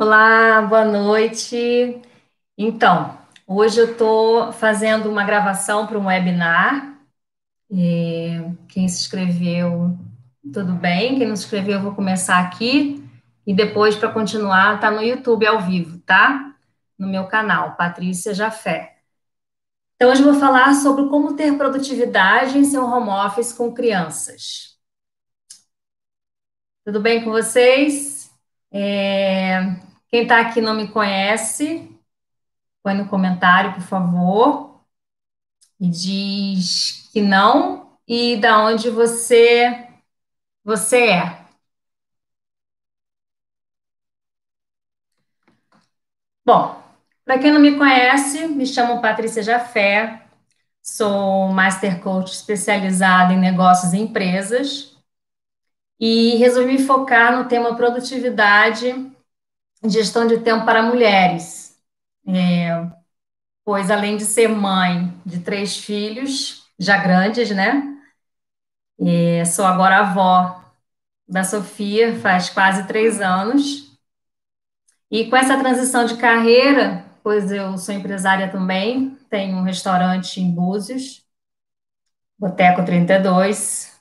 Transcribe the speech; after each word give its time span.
Olá, 0.00 0.62
boa 0.62 0.84
noite. 0.84 2.00
Então, 2.56 3.18
hoje 3.44 3.80
eu 3.80 3.90
estou 3.90 4.52
fazendo 4.52 5.10
uma 5.10 5.24
gravação 5.24 5.88
para 5.88 5.98
um 5.98 6.06
webinar. 6.06 7.00
E 7.68 8.36
quem 8.68 8.86
se 8.86 9.00
inscreveu, 9.00 9.98
tudo 10.52 10.72
bem. 10.74 11.18
Quem 11.18 11.26
não 11.26 11.34
se 11.34 11.46
inscreveu, 11.46 11.78
eu 11.78 11.82
vou 11.82 11.96
começar 11.96 12.38
aqui. 12.38 13.04
E 13.44 13.52
depois, 13.52 13.96
para 13.96 14.12
continuar, 14.12 14.76
está 14.76 14.88
no 14.88 15.02
YouTube 15.02 15.44
ao 15.44 15.62
vivo, 15.62 15.98
tá? 16.06 16.54
No 16.96 17.08
meu 17.08 17.26
canal, 17.26 17.74
Patrícia 17.74 18.32
Jafé. 18.32 18.98
Então, 19.96 20.12
hoje 20.12 20.22
eu 20.22 20.30
vou 20.30 20.40
falar 20.40 20.74
sobre 20.74 21.08
como 21.08 21.34
ter 21.34 21.58
produtividade 21.58 22.56
em 22.56 22.62
seu 22.62 22.84
home 22.84 23.10
office 23.10 23.52
com 23.52 23.74
crianças. 23.74 24.78
Tudo 26.84 27.00
bem 27.00 27.24
com 27.24 27.32
vocês? 27.32 28.30
É, 28.70 29.87
quem 30.08 30.22
está 30.22 30.40
aqui 30.40 30.60
não 30.60 30.74
me 30.74 30.88
conhece, 30.88 31.90
põe 32.82 32.94
no 32.94 33.08
comentário, 33.08 33.74
por 33.74 33.82
favor, 33.82 34.80
e 35.80 35.88
diz 35.88 37.08
que 37.12 37.20
não 37.22 37.98
e 38.06 38.36
da 38.36 38.58
onde 38.64 38.90
você 38.90 39.86
você 40.64 41.08
é. 41.10 41.48
Bom, 46.44 46.82
para 47.24 47.38
quem 47.38 47.52
não 47.52 47.60
me 47.60 47.76
conhece, 47.76 48.46
me 48.48 48.66
chamo 48.66 49.02
Patrícia 49.02 49.42
Jafé, 49.42 50.26
sou 50.82 51.48
Master 51.48 52.00
Coach 52.00 52.32
especializada 52.32 53.34
em 53.34 53.38
negócios 53.38 53.92
e 53.92 53.98
empresas 53.98 54.96
e 56.00 56.36
resolvi 56.36 56.78
focar 56.78 57.36
no 57.36 57.48
tema 57.48 57.76
produtividade 57.76 59.12
gestão 59.84 60.26
de 60.26 60.38
tempo 60.38 60.64
para 60.64 60.82
mulheres. 60.82 61.78
É, 62.26 62.86
pois, 63.64 63.90
além 63.90 64.16
de 64.16 64.24
ser 64.24 64.48
mãe 64.48 65.12
de 65.24 65.40
três 65.40 65.76
filhos, 65.76 66.64
já 66.78 66.98
grandes, 66.98 67.50
né? 67.50 67.96
É, 69.00 69.44
sou 69.44 69.64
agora 69.64 69.98
avó 69.98 70.64
da 71.28 71.44
Sofia, 71.44 72.18
faz 72.20 72.50
quase 72.50 72.86
três 72.86 73.20
anos. 73.20 73.96
E 75.10 75.28
com 75.30 75.36
essa 75.36 75.58
transição 75.58 76.04
de 76.04 76.16
carreira, 76.16 77.04
pois 77.22 77.50
eu 77.52 77.76
sou 77.78 77.94
empresária 77.94 78.50
também, 78.50 79.16
tenho 79.30 79.56
um 79.56 79.62
restaurante 79.62 80.40
em 80.40 80.50
Búzios, 80.50 81.24
Boteco 82.38 82.84
32. 82.84 83.98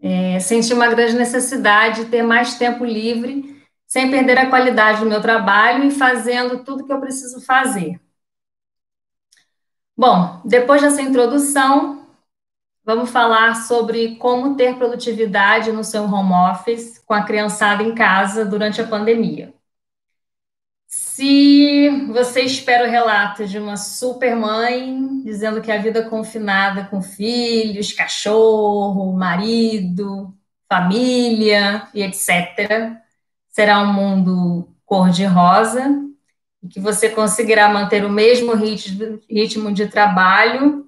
É, 0.00 0.38
senti 0.40 0.72
uma 0.72 0.88
grande 0.88 1.14
necessidade 1.14 2.04
de 2.04 2.10
ter 2.10 2.22
mais 2.22 2.54
tempo 2.56 2.84
livre, 2.84 3.57
sem 3.88 4.10
perder 4.10 4.38
a 4.38 4.50
qualidade 4.50 5.00
do 5.00 5.06
meu 5.06 5.22
trabalho 5.22 5.84
e 5.84 5.90
fazendo 5.90 6.62
tudo 6.62 6.84
que 6.86 6.92
eu 6.92 7.00
preciso 7.00 7.40
fazer. 7.40 7.98
Bom, 9.96 10.40
depois 10.44 10.82
dessa 10.82 11.02
introdução, 11.02 12.06
vamos 12.84 13.10
falar 13.10 13.54
sobre 13.66 14.16
como 14.16 14.56
ter 14.56 14.76
produtividade 14.76 15.72
no 15.72 15.82
seu 15.82 16.04
home 16.04 16.32
office 16.52 16.98
com 17.04 17.14
a 17.14 17.24
criançada 17.24 17.82
em 17.82 17.94
casa 17.94 18.44
durante 18.44 18.80
a 18.80 18.86
pandemia. 18.86 19.54
Se 20.86 22.06
você 22.12 22.42
espera 22.42 22.86
o 22.86 22.90
relato 22.90 23.46
de 23.46 23.58
uma 23.58 23.76
super 23.76 24.36
mãe 24.36 25.22
dizendo 25.22 25.60
que 25.60 25.72
a 25.72 25.78
vida 25.78 26.08
confinada 26.08 26.84
com 26.86 27.02
filhos, 27.02 27.92
cachorro, 27.92 29.12
marido, 29.12 30.34
família 30.68 31.88
e 31.94 32.02
etc., 32.02 33.07
será 33.58 33.80
um 33.80 33.92
mundo 33.92 34.68
cor-de-rosa 34.86 35.84
e 36.62 36.68
que 36.68 36.78
você 36.78 37.10
conseguirá 37.10 37.68
manter 37.68 38.04
o 38.04 38.08
mesmo 38.08 38.54
ritmo 38.54 39.72
de 39.72 39.88
trabalho, 39.88 40.86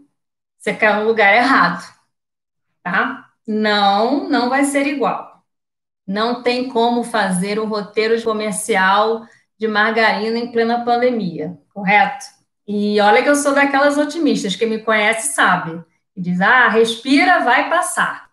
você 0.57 0.73
caiu 0.73 1.01
no 1.01 1.09
lugar 1.09 1.35
errado, 1.35 1.85
tá? 2.81 3.29
Não, 3.45 4.29
não 4.29 4.49
vai 4.49 4.63
ser 4.63 4.87
igual. 4.87 5.43
Não 6.07 6.45
tem 6.45 6.69
como 6.69 7.03
fazer 7.03 7.59
um 7.59 7.67
roteiro 7.67 8.23
comercial 8.23 9.27
de 9.59 9.67
margarina 9.67 10.39
em 10.39 10.53
plena 10.53 10.85
pandemia, 10.85 11.59
correto? 11.75 12.25
E 12.69 13.01
olha 13.01 13.21
que 13.21 13.29
eu 13.29 13.35
sou 13.35 13.53
daquelas 13.53 13.99
otimistas, 13.99 14.55
quem 14.55 14.69
me 14.69 14.79
conhece 14.79 15.35
sabe. 15.35 15.85
Diz, 16.17 16.41
ah, 16.41 16.69
respira, 16.69 17.41
vai 17.41 17.69
passar. 17.69 18.31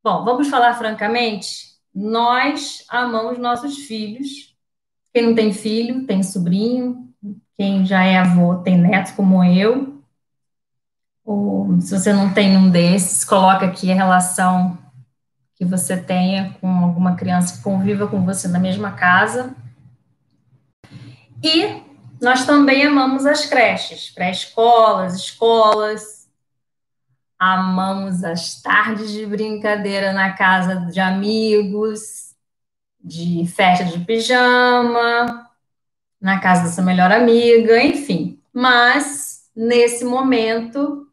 Bom, 0.00 0.24
vamos 0.24 0.46
falar 0.46 0.74
francamente, 0.74 1.73
nós 1.94 2.84
amamos 2.88 3.38
nossos 3.38 3.78
filhos. 3.78 4.54
Quem 5.12 5.26
não 5.26 5.34
tem 5.34 5.52
filho, 5.52 6.06
tem 6.06 6.22
sobrinho. 6.22 7.08
Quem 7.56 7.86
já 7.86 8.02
é 8.02 8.18
avô, 8.18 8.56
tem 8.56 8.76
neto, 8.76 9.14
como 9.14 9.44
eu. 9.44 10.02
Ou, 11.24 11.80
se 11.80 11.96
você 11.96 12.12
não 12.12 12.34
tem 12.34 12.56
um 12.56 12.68
desses, 12.68 13.24
coloca 13.24 13.64
aqui 13.64 13.92
a 13.92 13.94
relação 13.94 14.76
que 15.54 15.64
você 15.64 15.96
tenha 15.96 16.56
com 16.60 16.68
alguma 16.68 17.14
criança 17.14 17.56
que 17.56 17.62
conviva 17.62 18.08
com 18.08 18.24
você 18.24 18.48
na 18.48 18.58
mesma 18.58 18.92
casa. 18.92 19.54
E 21.42 21.80
nós 22.20 22.44
também 22.44 22.84
amamos 22.84 23.24
as 23.24 23.46
creches, 23.46 24.10
pré-escolas, 24.10 25.14
escolas. 25.14 26.23
Amamos 27.38 28.22
as 28.24 28.62
tardes 28.62 29.10
de 29.10 29.26
brincadeira 29.26 30.12
na 30.12 30.32
casa 30.32 30.86
de 30.90 31.00
amigos, 31.00 32.34
de 33.02 33.46
festa 33.46 33.84
de 33.84 33.98
pijama, 34.04 35.50
na 36.20 36.40
casa 36.40 36.64
da 36.64 36.68
sua 36.68 36.84
melhor 36.84 37.12
amiga, 37.12 37.82
enfim. 37.82 38.40
Mas, 38.52 39.50
nesse 39.54 40.04
momento, 40.04 41.06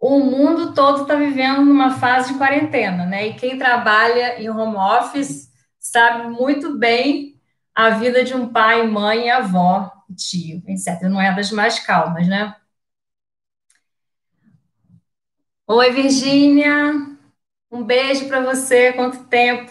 o 0.00 0.20
mundo 0.20 0.74
todo 0.74 1.02
está 1.02 1.14
vivendo 1.14 1.64
numa 1.64 1.90
fase 1.90 2.32
de 2.32 2.38
quarentena, 2.38 3.04
né? 3.06 3.28
E 3.28 3.34
quem 3.34 3.58
trabalha 3.58 4.40
em 4.40 4.48
home 4.48 4.76
office 4.76 5.52
sabe 5.78 6.28
muito 6.28 6.78
bem 6.78 7.40
a 7.74 7.90
vida 7.90 8.24
de 8.24 8.34
um 8.34 8.48
pai, 8.48 8.86
mãe, 8.86 9.30
avó, 9.30 9.92
tio, 10.16 10.62
etc. 10.66 11.02
Não 11.02 11.20
é 11.20 11.34
das 11.34 11.52
mais 11.52 11.78
calmas, 11.78 12.26
né? 12.26 12.54
Oi, 15.70 15.90
Virgínia. 15.92 16.94
Um 17.70 17.84
beijo 17.84 18.26
para 18.26 18.40
você. 18.40 18.90
Quanto 18.94 19.24
tempo? 19.24 19.70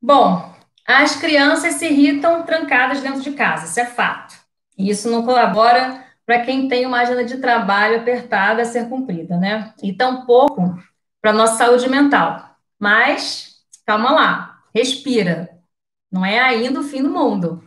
Bom, 0.00 0.54
as 0.86 1.16
crianças 1.16 1.74
se 1.74 1.86
irritam 1.86 2.44
trancadas 2.44 3.00
dentro 3.00 3.20
de 3.22 3.32
casa, 3.32 3.66
isso 3.66 3.80
é 3.80 3.86
fato. 3.86 4.34
E 4.78 4.88
isso 4.88 5.10
não 5.10 5.24
colabora 5.24 6.04
para 6.24 6.44
quem 6.44 6.68
tem 6.68 6.86
uma 6.86 7.00
agenda 7.00 7.24
de 7.24 7.38
trabalho 7.38 7.98
apertada 7.98 8.62
a 8.62 8.64
ser 8.64 8.88
cumprida, 8.88 9.36
né? 9.36 9.74
E 9.82 9.92
tampouco 9.92 10.80
para 11.20 11.32
nossa 11.32 11.56
saúde 11.56 11.88
mental. 11.88 12.56
Mas, 12.78 13.64
calma 13.84 14.12
lá, 14.12 14.60
respira. 14.72 15.58
Não 16.10 16.24
é 16.24 16.38
ainda 16.38 16.78
o 16.78 16.84
fim 16.84 17.02
do 17.02 17.10
mundo. 17.10 17.64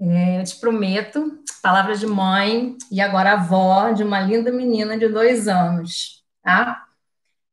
É, 0.00 0.40
eu 0.40 0.44
te 0.44 0.56
prometo, 0.56 1.42
palavras 1.62 1.98
de 1.98 2.06
mãe 2.06 2.76
e 2.90 3.00
agora 3.00 3.32
avó 3.32 3.90
de 3.90 4.04
uma 4.04 4.20
linda 4.20 4.52
menina 4.52 4.96
de 4.96 5.08
dois 5.08 5.48
anos, 5.48 6.24
tá? 6.42 6.86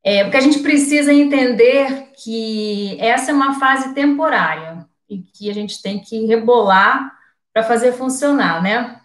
É, 0.04 0.24
porque 0.24 0.38
a 0.38 0.42
gente 0.42 0.60
precisa 0.60 1.12
entender 1.12 2.12
que 2.24 2.98
essa 3.02 3.32
é 3.32 3.34
uma 3.34 3.60
fase 3.60 3.94
temporária 3.96 4.88
e 5.10 5.24
que 5.24 5.50
a 5.50 5.54
gente 5.54 5.82
tem 5.82 6.00
que 6.00 6.26
rebolar 6.28 7.12
para 7.52 7.64
fazer 7.64 7.94
funcionar, 7.94 8.62
né? 8.62 9.02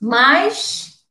Mas 0.00 1.04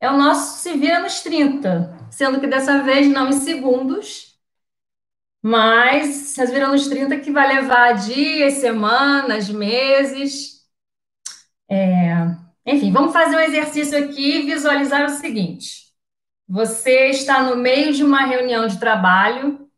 é 0.00 0.10
o 0.10 0.16
nosso 0.16 0.58
se 0.58 0.72
vira 0.76 1.00
nos 1.00 1.20
30, 1.20 1.98
sendo 2.10 2.40
que 2.40 2.46
dessa 2.46 2.82
vez 2.82 3.08
não 3.08 3.28
em 3.28 3.32
segundos, 3.32 4.38
mas 5.42 6.38
as 6.38 6.50
virando 6.50 6.74
os 6.74 6.86
30 6.88 7.18
que 7.18 7.32
vai 7.32 7.48
levar 7.48 7.94
dias, 7.94 8.54
semanas, 8.54 9.48
meses. 9.48 10.59
É... 11.70 12.26
Enfim, 12.66 12.92
vamos 12.92 13.12
fazer 13.12 13.36
um 13.36 13.40
exercício 13.40 13.96
aqui 13.96 14.38
e 14.38 14.46
visualizar 14.46 15.04
o 15.04 15.10
seguinte: 15.10 15.84
você 16.48 17.10
está 17.10 17.42
no 17.42 17.56
meio 17.56 17.92
de 17.92 18.02
uma 18.02 18.26
reunião 18.26 18.66
de 18.66 18.78
trabalho 18.78 19.68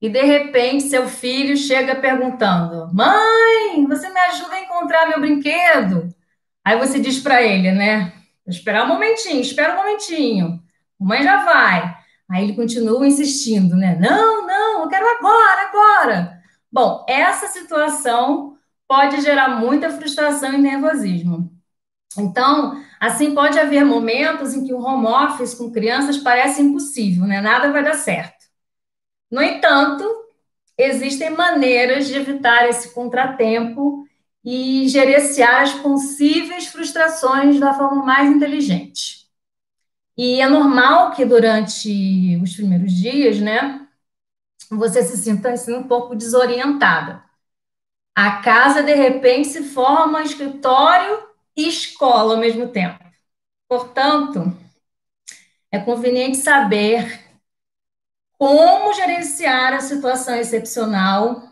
e 0.00 0.08
de 0.08 0.22
repente 0.22 0.84
seu 0.84 1.08
filho 1.08 1.56
chega 1.56 1.96
perguntando: 1.96 2.92
Mãe, 2.94 3.86
você 3.86 4.10
me 4.10 4.20
ajuda 4.20 4.54
a 4.54 4.60
encontrar 4.60 5.08
meu 5.08 5.20
brinquedo? 5.20 6.14
Aí 6.64 6.78
você 6.78 7.00
diz 7.00 7.18
para 7.18 7.42
ele, 7.42 7.72
né? 7.72 8.12
Esperar 8.46 8.84
um 8.84 8.88
momentinho, 8.88 9.40
espera 9.40 9.72
um 9.72 9.76
momentinho. 9.78 10.62
Mãe 11.00 11.22
já 11.22 11.44
vai. 11.44 11.96
Aí 12.30 12.44
ele 12.44 12.54
continua 12.54 13.06
insistindo, 13.06 13.74
né? 13.74 13.96
Não, 13.98 14.46
não, 14.46 14.82
eu 14.82 14.88
quero 14.88 15.06
agora, 15.06 15.62
agora. 15.68 16.42
Bom, 16.70 17.06
essa 17.08 17.46
situação 17.46 18.57
pode 18.88 19.20
gerar 19.20 19.60
muita 19.60 19.90
frustração 19.90 20.54
e 20.54 20.58
nervosismo. 20.58 21.52
Então, 22.16 22.82
assim, 22.98 23.34
pode 23.34 23.58
haver 23.58 23.84
momentos 23.84 24.54
em 24.54 24.64
que 24.64 24.72
o 24.72 24.80
home 24.80 25.06
office 25.06 25.54
com 25.54 25.70
crianças 25.70 26.16
parece 26.16 26.62
impossível, 26.62 27.26
né? 27.26 27.40
Nada 27.40 27.70
vai 27.70 27.84
dar 27.84 27.94
certo. 27.94 28.46
No 29.30 29.42
entanto, 29.42 30.04
existem 30.76 31.30
maneiras 31.30 32.08
de 32.08 32.14
evitar 32.14 32.68
esse 32.68 32.94
contratempo 32.94 34.06
e 34.44 34.88
gerenciar 34.88 35.62
as 35.62 35.74
possíveis 35.74 36.66
frustrações 36.68 37.60
da 37.60 37.74
forma 37.74 38.04
mais 38.04 38.30
inteligente. 38.30 39.28
E 40.16 40.40
é 40.40 40.48
normal 40.48 41.12
que 41.12 41.24
durante 41.24 42.36
os 42.42 42.56
primeiros 42.56 42.92
dias, 42.92 43.38
né, 43.38 43.86
você 44.70 45.02
se 45.02 45.16
sinta 45.18 45.52
assim 45.52 45.74
um 45.74 45.86
pouco 45.86 46.16
desorientada. 46.16 47.27
A 48.20 48.42
casa, 48.42 48.82
de 48.82 48.92
repente, 48.94 49.46
se 49.46 49.62
forma 49.62 50.24
escritório 50.24 51.22
e 51.56 51.68
escola 51.68 52.34
ao 52.34 52.40
mesmo 52.40 52.66
tempo. 52.66 52.98
Portanto, 53.68 54.52
é 55.70 55.78
conveniente 55.78 56.38
saber 56.38 57.24
como 58.36 58.92
gerenciar 58.92 59.72
a 59.72 59.78
situação 59.78 60.34
excepcional 60.34 61.44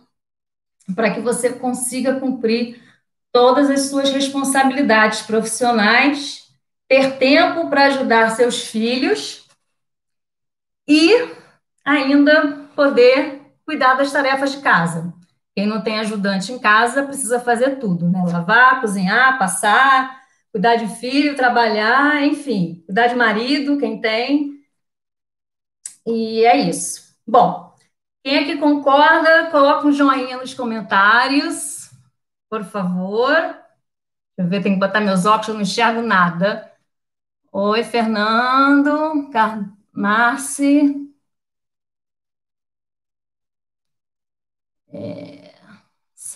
para 0.97 1.15
que 1.15 1.21
você 1.21 1.53
consiga 1.53 2.19
cumprir 2.19 2.83
todas 3.31 3.71
as 3.71 3.83
suas 3.83 4.11
responsabilidades 4.11 5.23
profissionais, 5.23 6.53
ter 6.89 7.17
tempo 7.17 7.71
para 7.71 7.87
ajudar 7.87 8.31
seus 8.31 8.67
filhos 8.67 9.47
e 10.89 11.13
ainda 11.85 12.69
poder 12.75 13.41
cuidar 13.65 13.95
das 13.95 14.11
tarefas 14.11 14.51
de 14.51 14.61
casa. 14.63 15.16
Quem 15.57 15.67
não 15.67 15.83
tem 15.83 15.99
ajudante 16.01 16.53
em 16.53 16.59
casa 16.61 17.05
precisa 17.05 17.41
fazer 17.41 17.79
tudo, 17.79 18.09
né? 18.11 18.23
Lavar, 18.31 18.81
cozinhar, 18.81 19.39
passar, 19.39 20.23
cuidar 20.53 20.77
de 20.77 20.87
filho, 21.01 21.37
trabalhar, 21.37 22.23
enfim, 22.25 22.83
cuidar 22.87 23.09
de 23.09 23.17
marido, 23.17 23.79
quem 23.79 24.01
tem. 24.01 24.61
E 26.07 26.45
é 26.45 26.57
isso. 26.69 27.17
Bom, 27.27 27.75
quem 28.23 28.39
aqui 28.39 28.59
concorda, 28.59 29.51
coloca 29.51 29.87
um 29.87 29.93
joinha 29.93 30.37
nos 30.39 30.55
comentários, 30.55 31.91
por 32.51 32.65
favor. 32.65 33.33
Deixa 33.35 33.57
eu 34.39 34.49
ver, 34.49 34.63
tem 34.63 34.75
que 34.75 34.81
botar 34.81 35.01
meus 35.01 35.27
óculos, 35.27 35.49
eu 35.49 35.55
não 35.55 35.63
enxergo 35.63 36.03
nada. 36.03 36.73
Oi, 37.53 37.85
Fernando, 37.85 39.31
Car... 39.33 39.71
Marci. 39.93 40.95
É... 44.93 45.36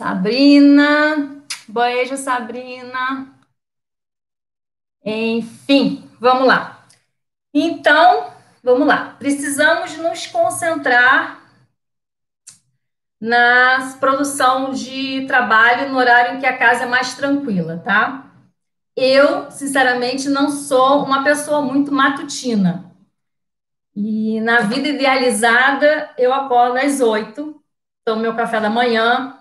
Sabrina, 0.00 1.42
beijo, 1.68 2.16
Sabrina. 2.16 3.28
Enfim, 5.04 6.10
vamos 6.18 6.46
lá. 6.46 6.86
Então, 7.52 8.32
vamos 8.62 8.88
lá. 8.88 9.14
Precisamos 9.18 9.98
nos 9.98 10.26
concentrar 10.26 11.42
na 13.20 13.94
produção 14.00 14.70
de 14.70 15.26
trabalho 15.26 15.90
no 15.90 15.98
horário 15.98 16.38
em 16.38 16.40
que 16.40 16.46
a 16.46 16.56
casa 16.56 16.84
é 16.84 16.88
mais 16.88 17.12
tranquila, 17.12 17.76
tá? 17.84 18.24
Eu, 18.96 19.50
sinceramente, 19.50 20.30
não 20.30 20.50
sou 20.50 21.04
uma 21.04 21.22
pessoa 21.22 21.60
muito 21.60 21.92
matutina. 21.92 22.90
E 23.94 24.40
na 24.40 24.60
vida 24.60 24.88
idealizada, 24.88 26.10
eu 26.16 26.32
acordo 26.32 26.78
às 26.78 27.02
oito, 27.02 27.62
tomo 28.02 28.22
meu 28.22 28.34
café 28.34 28.58
da 28.58 28.70
manhã 28.70 29.36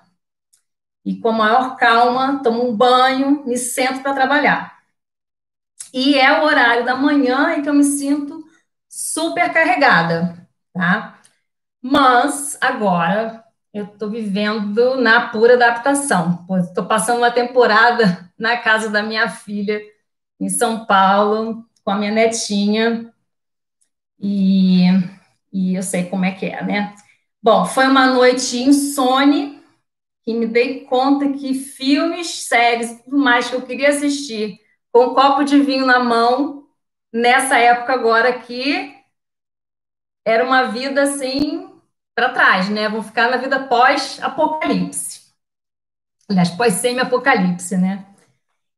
e, 1.06 1.16
com 1.19 1.30
a 1.30 1.34
maior 1.34 1.78
calma, 1.78 2.42
tomo 2.44 2.69
um 2.69 2.75
banho, 2.75 3.46
me 3.46 3.57
sento 3.57 4.01
para 4.01 4.13
trabalhar. 4.13 4.80
E 5.94 6.16
é 6.16 6.40
o 6.40 6.44
horário 6.46 6.86
da 6.86 6.96
manhã 6.96 7.56
em 7.56 7.62
que 7.62 7.69
eu 7.69 7.74
me 7.74 7.84
sinto 7.84 8.44
super 8.88 9.51
carregada, 9.51 10.48
tá? 10.74 11.19
Mas 11.81 12.57
agora 12.62 13.44
eu 13.74 13.86
estou 13.86 14.10
vivendo 14.10 14.96
na 15.01 15.30
pura 15.30 15.56
adaptação. 15.56 16.46
Estou 16.62 16.86
passando 16.86 17.19
uma 17.19 17.31
temporada 17.31 18.30
na 18.38 18.57
casa 18.57 18.90
da 18.90 19.02
minha 19.04 19.30
filha, 19.30 19.81
em 20.40 20.50
São 20.50 20.86
Paulo, 20.86 21.66
com 21.84 21.92
a 21.92 21.98
minha 21.98 22.12
netinha, 22.12 23.12
e, 24.19 24.84
e 25.52 25.75
eu 25.75 25.84
sei 25.84 26.06
como 26.06 26.25
é 26.25 26.31
que 26.31 26.45
é, 26.45 26.63
né? 26.63 26.95
Bom, 27.42 27.66
foi 27.66 27.88
uma 27.88 28.07
noite 28.07 28.57
insone, 28.57 29.58
que 30.30 30.34
me 30.36 30.46
dei 30.46 30.81
conta 30.86 31.31
que 31.31 31.56
filmes, 31.56 32.44
séries, 32.44 33.02
tudo 33.02 33.18
mais 33.18 33.50
que 33.50 33.56
eu 33.56 33.64
queria 33.64 33.90
assistir, 33.90 34.60
com 34.92 35.08
um 35.08 35.14
copo 35.16 35.44
de 35.44 35.60
vinho 35.60 35.88
na 35.88 36.00
mão, 36.00 36.68
nessa 37.12 37.58
época 37.58 37.94
agora 37.94 38.30
aqui, 38.30 38.96
era 40.24 40.46
uma 40.46 40.66
vida 40.66 41.02
assim 41.02 41.68
para 42.14 42.30
trás, 42.30 42.70
né? 42.70 42.88
Vão 42.88 43.02
ficar 43.02 43.31
na 43.31 43.38
vida 43.38 43.64
pós-apocalipse. 43.64 45.34
Aliás, 46.30 46.52
pós-semi-apocalipse, 46.52 47.76
né? 47.76 48.06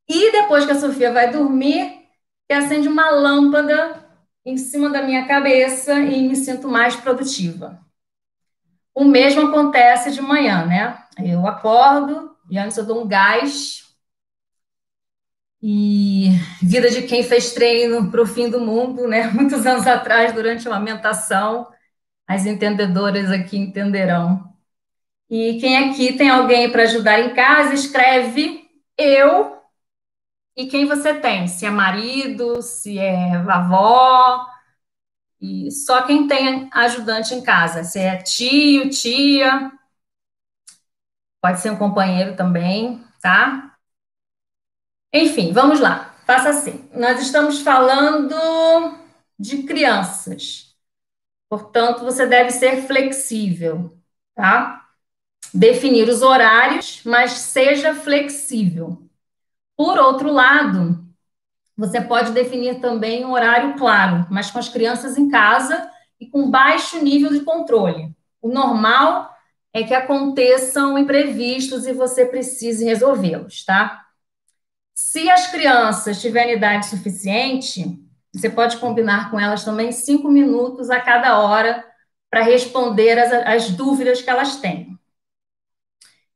E 0.07 0.31
depois 0.31 0.65
que 0.65 0.71
a 0.71 0.79
Sofia 0.79 1.11
vai 1.11 1.31
dormir, 1.33 2.07
que 2.47 2.53
acende 2.53 2.87
uma 2.87 3.09
lâmpada 3.09 4.07
em 4.45 4.55
cima 4.55 4.89
da 4.89 5.01
minha 5.01 5.27
cabeça 5.27 5.99
e 5.99 6.29
me 6.29 6.35
sinto 6.37 6.69
mais 6.69 6.95
produtiva. 6.95 7.85
O 8.95 9.03
mesmo 9.03 9.49
acontece 9.49 10.11
de 10.11 10.21
manhã, 10.21 10.65
né? 10.65 11.00
Eu 11.17 11.47
acordo 11.47 12.35
e 12.49 12.57
antes 12.57 12.77
eu 12.77 12.85
dou 12.85 13.03
um 13.03 13.07
gás. 13.07 13.81
E 15.63 16.29
vida 16.61 16.89
de 16.89 17.03
quem 17.03 17.23
fez 17.23 17.53
treino 17.53 18.09
para 18.09 18.21
o 18.21 18.25
fim 18.25 18.49
do 18.49 18.59
mundo, 18.59 19.07
né? 19.07 19.27
Muitos 19.33 19.65
anos 19.65 19.85
atrás, 19.85 20.33
durante 20.33 20.67
uma 20.67 20.77
amamentação, 20.77 21.67
as 22.27 22.45
entendedoras 22.45 23.31
aqui 23.31 23.57
entenderão. 23.57 24.51
E 25.29 25.59
quem 25.59 25.77
aqui 25.89 26.13
tem 26.13 26.29
alguém 26.29 26.71
para 26.71 26.83
ajudar 26.83 27.19
em 27.19 27.33
casa, 27.33 27.73
escreve 27.73 28.69
eu 28.97 29.57
e 30.55 30.67
quem 30.67 30.85
você 30.85 31.13
tem, 31.13 31.47
se 31.47 31.65
é 31.65 31.69
marido, 31.69 32.61
se 32.61 32.99
é 32.99 33.35
avó, 33.35 34.45
e 35.39 35.71
só 35.71 36.03
quem 36.03 36.27
tem 36.27 36.69
ajudante 36.71 37.33
em 37.33 37.41
casa, 37.41 37.83
se 37.83 37.99
é 37.99 38.17
tio, 38.17 38.89
tia, 38.89 39.71
pode 41.41 41.59
ser 41.59 41.71
um 41.71 41.77
companheiro 41.77 42.35
também, 42.35 43.03
tá? 43.21 43.75
Enfim, 45.13 45.51
vamos 45.51 45.79
lá, 45.79 46.15
faça 46.25 46.49
assim. 46.49 46.89
Nós 46.93 47.21
estamos 47.21 47.61
falando 47.61 48.35
de 49.37 49.63
crianças. 49.63 50.75
Portanto, 51.49 52.03
você 52.05 52.25
deve 52.25 52.51
ser 52.51 52.83
flexível, 52.87 53.97
tá? 54.35 54.87
Definir 55.53 56.07
os 56.07 56.21
horários, 56.21 57.01
mas 57.03 57.31
seja 57.31 57.93
flexível. 57.93 59.09
Por 59.75 59.97
outro 59.97 60.31
lado, 60.31 61.03
você 61.75 61.99
pode 61.99 62.31
definir 62.31 62.79
também 62.79 63.25
um 63.25 63.31
horário 63.31 63.75
claro, 63.75 64.27
mas 64.29 64.51
com 64.51 64.59
as 64.59 64.69
crianças 64.69 65.17
em 65.17 65.27
casa 65.29 65.89
e 66.19 66.27
com 66.27 66.49
baixo 66.49 67.03
nível 67.03 67.31
de 67.31 67.41
controle. 67.41 68.15
O 68.41 68.47
normal 68.47 69.35
é 69.73 69.83
que 69.83 69.93
aconteçam 69.93 70.97
imprevistos 70.97 71.85
e 71.87 71.93
você 71.93 72.25
precise 72.25 72.85
resolvê-los, 72.85 73.63
tá? 73.63 74.05
Se 74.93 75.29
as 75.29 75.47
crianças 75.47 76.21
tiverem 76.21 76.55
idade 76.55 76.87
suficiente, 76.87 77.99
você 78.33 78.49
pode 78.49 78.77
combinar 78.77 79.31
com 79.31 79.39
elas 79.39 79.63
também 79.63 79.91
cinco 79.91 80.29
minutos 80.29 80.89
a 80.89 80.99
cada 80.99 81.39
hora 81.39 81.85
para 82.29 82.43
responder 82.43 83.17
as, 83.19 83.31
as 83.31 83.71
dúvidas 83.71 84.21
que 84.21 84.29
elas 84.29 84.57
têm. 84.57 84.97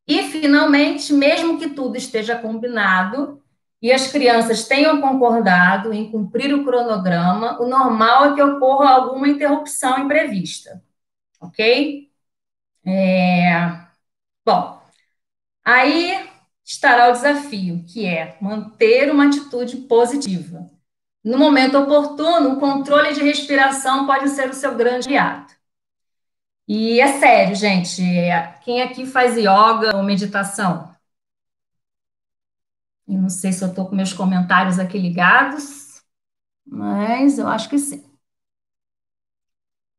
E, 0.08 0.24
finalmente, 0.24 1.12
mesmo 1.14 1.58
que 1.58 1.70
tudo 1.70 1.98
esteja 1.98 2.38
combinado 2.38 3.42
e 3.82 3.92
as 3.92 4.12
crianças 4.12 4.68
tenham 4.68 5.02
concordado 5.02 5.94
em 5.94 6.12
cumprir 6.12 6.54
o 6.54 6.64
cronograma, 6.64 7.60
o 7.62 7.68
normal 7.68 8.26
é 8.26 8.36
que 8.36 8.42
ocorra 8.42 8.90
alguma 8.92 9.28
interrupção 9.28 10.00
imprevista. 10.00 10.84
Ok? 11.42 12.10
É... 12.86 13.86
Bom, 14.46 14.82
aí 15.64 16.30
estará 16.64 17.10
o 17.10 17.14
desafio, 17.14 17.84
que 17.88 18.06
é 18.06 18.38
manter 18.42 19.12
uma 19.12 19.28
atitude 19.28 19.78
positiva. 19.78 20.70
No 21.24 21.38
momento 21.38 21.78
oportuno, 21.78 22.54
o 22.54 22.60
controle 22.60 23.14
de 23.14 23.24
respiração 23.24 24.06
pode 24.06 24.30
ser 24.30 24.50
o 24.50 24.54
seu 24.54 24.76
grande 24.76 25.08
aliado. 25.08 25.54
E 26.68 27.00
é 27.00 27.20
sério, 27.20 27.56
gente. 27.56 28.02
Quem 28.64 28.82
aqui 28.82 29.06
faz 29.06 29.38
yoga 29.38 29.96
ou 29.96 30.04
meditação? 30.04 30.96
Eu 33.08 33.22
não 33.22 33.30
sei 33.30 33.52
se 33.52 33.64
eu 33.64 33.70
estou 33.70 33.88
com 33.88 33.96
meus 33.96 34.14
comentários 34.14 34.80
aqui 34.80 34.98
ligados, 34.98 36.04
mas 36.66 37.38
eu 37.40 37.48
acho 37.48 37.70
que 37.70 37.78
sim. 37.78 38.04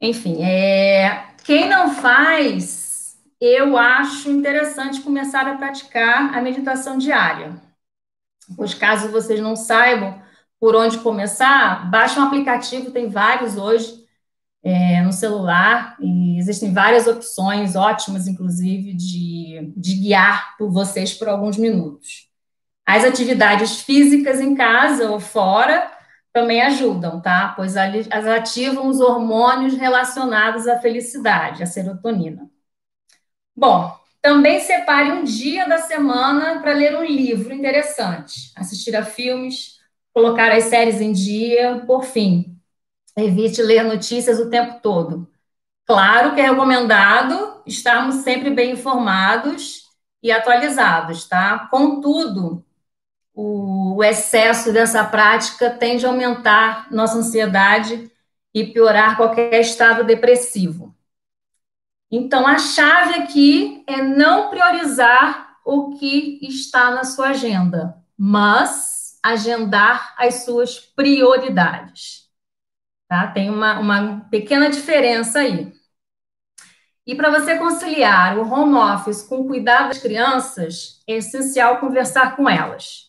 Enfim, 0.01 0.43
é... 0.43 1.36
quem 1.47 1.69
não 1.69 1.95
faz, 1.95 3.17
eu 3.41 3.79
acho 3.79 4.29
interessante 4.29 5.01
começar 5.01 5.47
a 5.47 5.57
praticar 5.57 6.37
a 6.37 6.43
meditação 6.43 6.99
diária. 6.99 7.55
Pois 8.57 8.75
caso 8.75 9.13
vocês 9.13 9.41
não 9.41 9.55
saibam, 9.55 10.21
por 10.59 10.75
onde 10.75 10.99
começar, 10.99 11.89
baixa 11.89 12.19
um 12.19 12.25
aplicativo, 12.25 12.91
tem 12.91 13.09
vários 13.09 13.57
hoje, 13.57 14.05
é, 14.65 15.01
no 15.03 15.13
celular, 15.13 15.97
e 16.01 16.37
existem 16.37 16.73
várias 16.73 17.07
opções 17.07 17.77
ótimas, 17.77 18.27
inclusive, 18.27 18.93
de, 18.93 19.73
de 19.77 19.95
guiar 19.95 20.57
por 20.57 20.69
vocês 20.73 21.15
por 21.15 21.29
alguns 21.29 21.57
minutos. 21.57 22.29
As 22.85 23.05
atividades 23.05 23.83
físicas 23.83 24.41
em 24.41 24.57
casa 24.57 25.11
ou 25.11 25.21
fora 25.21 25.96
também 26.37 26.61
ajudam, 26.61 27.19
tá? 27.19 27.55
Pois 27.57 27.77
elas 27.77 28.27
ativam 28.27 28.89
os 28.89 29.01
hormônios 29.01 29.73
relacionados 29.75 30.69
à 30.69 30.79
felicidade, 30.79 31.63
a 31.63 31.67
serotonina. 31.67 32.51
Bom, 33.57 33.91
também 34.21 34.61
separe 34.61 35.13
um 35.13 35.25
dia 35.25 35.67
da 35.67 35.79
semana 35.79 36.61
para 36.61 36.75
ler 36.75 36.95
um 36.95 37.03
livro 37.03 37.55
interessante, 37.55 38.53
assistir 38.55 38.95
a 38.95 39.03
filmes, 39.03 39.79
colocar 40.13 40.53
as 40.53 40.65
séries 40.65 41.01
em 41.01 41.11
dia, 41.11 41.83
por 41.87 42.05
fim, 42.05 42.55
Evite 43.17 43.63
ler 43.63 43.83
notícias 43.83 44.39
o 44.39 44.51
tempo 44.51 44.79
todo. 44.83 45.27
Claro 45.87 46.35
que 46.35 46.41
é 46.43 46.51
recomendado 46.51 47.63
estarmos 47.65 48.17
sempre 48.17 48.51
bem 48.51 48.73
informados 48.73 49.85
e 50.23 50.31
atualizados, 50.31 51.27
tá? 51.27 51.67
Contudo, 51.71 52.66
o 53.39 54.03
excesso 54.03 54.73
dessa 54.73 55.05
prática 55.05 55.71
tende 55.71 56.07
a 56.07 56.09
aumentar 56.09 56.91
nossa 56.91 57.19
ansiedade 57.19 58.11
e 58.55 58.65
piorar 58.65 59.19
qualquer 59.19 59.61
estado 59.61 60.05
depressivo. 60.05 60.97
Então, 62.11 62.47
a 62.47 62.57
chave 62.57 63.21
aqui 63.21 63.85
é 63.87 64.01
não 64.01 64.49
priorizar 64.49 65.59
o 65.67 65.99
que 65.99 66.39
está 66.41 66.91
na 66.93 67.05
sua 67.05 67.29
agenda, 67.29 68.03
mas 68.17 69.19
agendar 69.23 70.15
as 70.17 70.45
suas 70.47 70.79
prioridades. 70.81 72.31
Tá? 73.07 73.27
Tem 73.27 73.51
uma, 73.51 73.79
uma 73.79 74.21
pequena 74.31 74.71
diferença 74.71 75.41
aí. 75.41 75.75
E 77.07 77.15
para 77.15 77.31
você 77.31 77.59
conciliar 77.59 78.39
o 78.39 78.51
home 78.51 78.77
office 78.77 79.23
com 79.23 79.41
o 79.41 79.47
cuidado 79.47 79.89
das 79.89 79.99
crianças, 79.99 81.03
é 81.07 81.17
essencial 81.17 81.79
conversar 81.81 82.35
com 82.35 82.49
elas. 82.49 83.06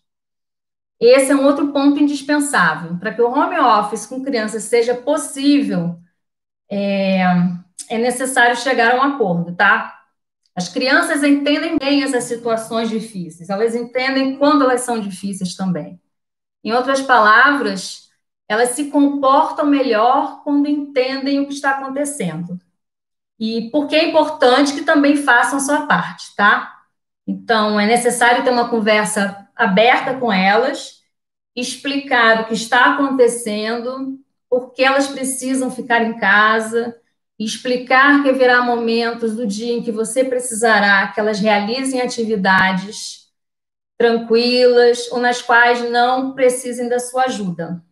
Esse 1.00 1.32
é 1.32 1.36
um 1.36 1.46
outro 1.46 1.72
ponto 1.72 2.00
indispensável. 2.00 2.98
Para 2.98 3.14
que 3.14 3.22
o 3.22 3.30
home 3.30 3.60
office 3.60 4.06
com 4.06 4.24
crianças 4.24 4.64
seja 4.64 4.96
possível, 4.96 6.00
é, 6.70 7.22
é 7.90 7.98
necessário 7.98 8.56
chegar 8.56 8.94
a 8.94 8.98
um 8.98 9.04
acordo, 9.04 9.56
tá? 9.56 9.98
As 10.56 10.70
crianças 10.70 11.24
entendem 11.24 11.78
bem 11.78 12.04
essas 12.04 12.24
situações 12.24 12.90
difíceis, 12.90 13.50
elas 13.50 13.76
entendem 13.76 14.38
quando 14.38 14.64
elas 14.64 14.82
são 14.82 15.00
difíceis 15.00 15.56
também. 15.56 16.02
Em 16.64 16.74
outras 16.74 17.02
palavras, 17.02 18.10
elas 18.48 18.70
se 18.70 18.90
comportam 18.90 19.66
melhor 19.66 20.44
quando 20.44 20.68
entendem 20.68 21.40
o 21.40 21.48
que 21.48 21.54
está 21.54 21.72
acontecendo. 21.72 22.60
E 23.40 23.70
porque 23.72 23.96
é 23.96 24.10
importante 24.10 24.74
que 24.74 24.82
também 24.84 25.16
façam 25.16 25.60
sua 25.60 25.86
parte, 25.86 26.36
tá? 26.36 26.74
Então, 27.26 27.80
é 27.80 27.86
necessário 27.86 28.44
ter 28.44 28.50
uma 28.50 28.70
conversa 28.70 29.47
aberta 29.58 30.14
com 30.14 30.32
elas, 30.32 31.02
explicar 31.56 32.42
o 32.42 32.46
que 32.46 32.54
está 32.54 32.94
acontecendo, 32.94 34.20
por 34.50 34.74
que 34.74 34.84
elas 34.84 35.08
precisam 35.08 35.72
ficar 35.72 36.04
em 36.04 36.18
casa, 36.20 36.96
explicar 37.40 38.24
que 38.24 38.30
haverá 38.30 38.62
momentos 38.62 39.36
do 39.36 39.46
dia 39.46 39.74
em 39.74 39.84
que 39.84 39.92
você 39.92 40.24
precisará 40.24 41.08
que 41.08 41.20
elas 41.20 41.40
realizem 41.40 42.02
atividades 42.02 43.28
tranquilas 43.98 45.12
ou 45.12 45.20
nas 45.20 45.42
quais 45.42 45.90
não 45.90 46.34
precisem 46.34 46.88
da 46.88 47.00
sua 47.00 47.24
ajuda. 47.24 47.84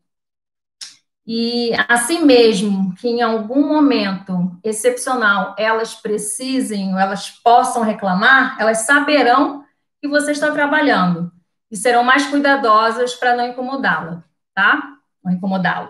E 1.28 1.72
assim 1.88 2.24
mesmo 2.24 2.94
que 2.96 3.08
em 3.08 3.22
algum 3.24 3.68
momento 3.68 4.56
excepcional 4.64 5.56
elas 5.58 5.96
precisem 5.96 6.94
ou 6.94 7.00
elas 7.00 7.32
possam 7.32 7.82
reclamar, 7.82 8.56
elas 8.60 8.86
saberão 8.86 9.64
que 10.00 10.08
você 10.08 10.32
está 10.32 10.52
trabalhando 10.52 11.32
e 11.72 11.76
serão 11.78 12.04
mais 12.04 12.26
cuidadosas 12.28 13.16
para 13.16 13.36
não 13.36 13.48
incomodá-la, 13.48 14.24
tá? 14.54 14.98
Não 15.24 15.34
incomodá-lo. 15.34 15.90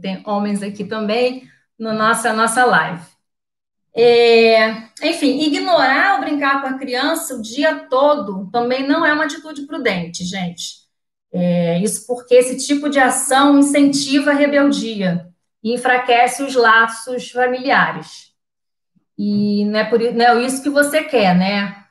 Tem 0.00 0.22
homens 0.26 0.62
aqui 0.62 0.84
também 0.84 1.48
na 1.78 1.92
nossa, 1.92 2.32
nossa 2.32 2.64
live. 2.64 3.02
É, 3.94 4.70
enfim, 5.02 5.40
ignorar 5.40 6.14
ou 6.14 6.20
brincar 6.20 6.60
com 6.60 6.68
a 6.68 6.78
criança 6.78 7.34
o 7.34 7.42
dia 7.42 7.88
todo 7.88 8.48
também 8.52 8.86
não 8.86 9.04
é 9.04 9.12
uma 9.12 9.24
atitude 9.24 9.66
prudente, 9.66 10.24
gente. 10.24 10.80
É, 11.32 11.78
isso 11.80 12.06
porque 12.06 12.34
esse 12.34 12.66
tipo 12.66 12.88
de 12.88 12.98
ação 12.98 13.58
incentiva 13.58 14.30
a 14.30 14.34
rebeldia 14.34 15.28
e 15.62 15.74
enfraquece 15.74 16.42
os 16.42 16.54
laços 16.54 17.30
familiares. 17.30 18.30
E 19.18 19.64
não 19.66 19.80
é, 19.80 19.84
por, 19.84 20.00
não 20.00 20.24
é 20.24 20.42
isso 20.44 20.62
que 20.62 20.70
você 20.70 21.04
quer, 21.04 21.36
né? 21.36 21.84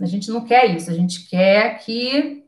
A 0.00 0.06
gente 0.06 0.30
não 0.30 0.44
quer 0.44 0.74
isso, 0.74 0.90
a 0.90 0.94
gente 0.94 1.28
quer 1.28 1.78
que, 1.84 2.44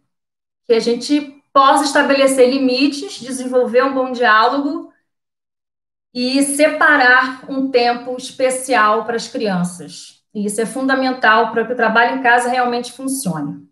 que 0.65 0.73
a 0.73 0.81
gente 0.81 1.43
possa 1.53 1.85
estabelecer 1.85 2.51
limites, 2.51 3.21
desenvolver 3.21 3.85
um 3.85 3.95
bom 3.95 4.13
diálogo 4.13 4.93
e 6.15 6.43
separar 6.43 7.51
um 7.51 7.71
tempo 7.71 8.17
especial 8.17 9.05
para 9.05 9.17
as 9.17 9.29
crianças. 9.29 10.23
E 10.35 10.47
isso 10.47 10.61
é 10.61 10.67
fundamental 10.67 11.51
para 11.51 11.67
que 11.67 11.73
o 11.73 11.77
trabalho 11.77 12.19
em 12.19 12.23
casa 12.23 12.49
realmente 12.49 12.93
funcione. 12.93 13.69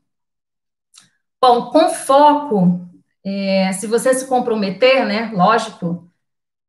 Bom, 1.41 1.71
com 1.71 1.89
foco, 1.89 2.87
é, 3.25 3.73
se 3.73 3.87
você 3.87 4.13
se 4.15 4.27
comprometer, 4.27 5.07
né, 5.07 5.31
lógico, 5.35 6.11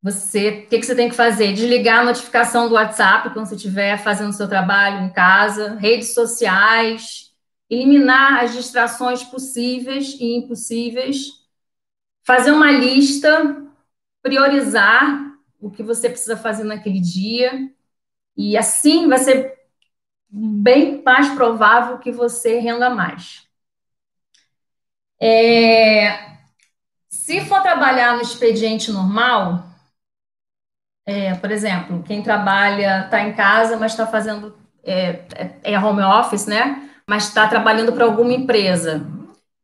você, 0.02 0.50
o 0.66 0.68
que, 0.70 0.80
que 0.80 0.86
você 0.86 0.96
tem 0.96 1.10
que 1.10 1.16
fazer? 1.16 1.54
Desligar 1.54 2.00
a 2.00 2.06
notificação 2.06 2.68
do 2.68 2.76
WhatsApp 2.76 3.30
quando 3.32 3.46
você 3.46 3.56
estiver 3.56 3.98
fazendo 3.98 4.34
seu 4.34 4.48
trabalho 4.48 5.06
em 5.06 5.10
casa, 5.12 5.76
redes 5.76 6.14
sociais, 6.14 7.31
eliminar 7.72 8.44
as 8.44 8.54
distrações 8.54 9.24
possíveis 9.24 10.18
e 10.20 10.36
impossíveis, 10.36 11.48
fazer 12.22 12.52
uma 12.52 12.70
lista, 12.70 13.66
priorizar 14.22 15.32
o 15.58 15.72
que 15.72 15.82
você 15.82 16.10
precisa 16.10 16.36
fazer 16.36 16.66
naquele 16.66 17.00
dia, 17.00 17.72
e 18.36 18.58
assim 18.58 19.08
vai 19.08 19.20
ser 19.20 19.58
bem 20.30 21.02
mais 21.02 21.30
provável 21.30 21.98
que 21.98 22.12
você 22.12 22.60
renda 22.60 22.90
mais. 22.90 23.48
É, 25.18 26.40
se 27.10 27.40
for 27.46 27.62
trabalhar 27.62 28.16
no 28.16 28.22
expediente 28.22 28.92
normal, 28.92 29.64
é, 31.06 31.36
por 31.36 31.52
exemplo, 31.52 32.04
quem 32.04 32.22
trabalha, 32.22 33.06
está 33.06 33.22
em 33.22 33.34
casa, 33.34 33.78
mas 33.78 33.94
está 33.94 34.06
fazendo, 34.06 34.58
é, 34.84 35.26
é, 35.36 35.74
é 35.74 35.80
home 35.80 36.02
office, 36.02 36.48
né? 36.48 36.91
Mas 37.08 37.28
está 37.28 37.48
trabalhando 37.48 37.94
para 37.94 38.06
alguma 38.06 38.34
empresa 38.34 39.06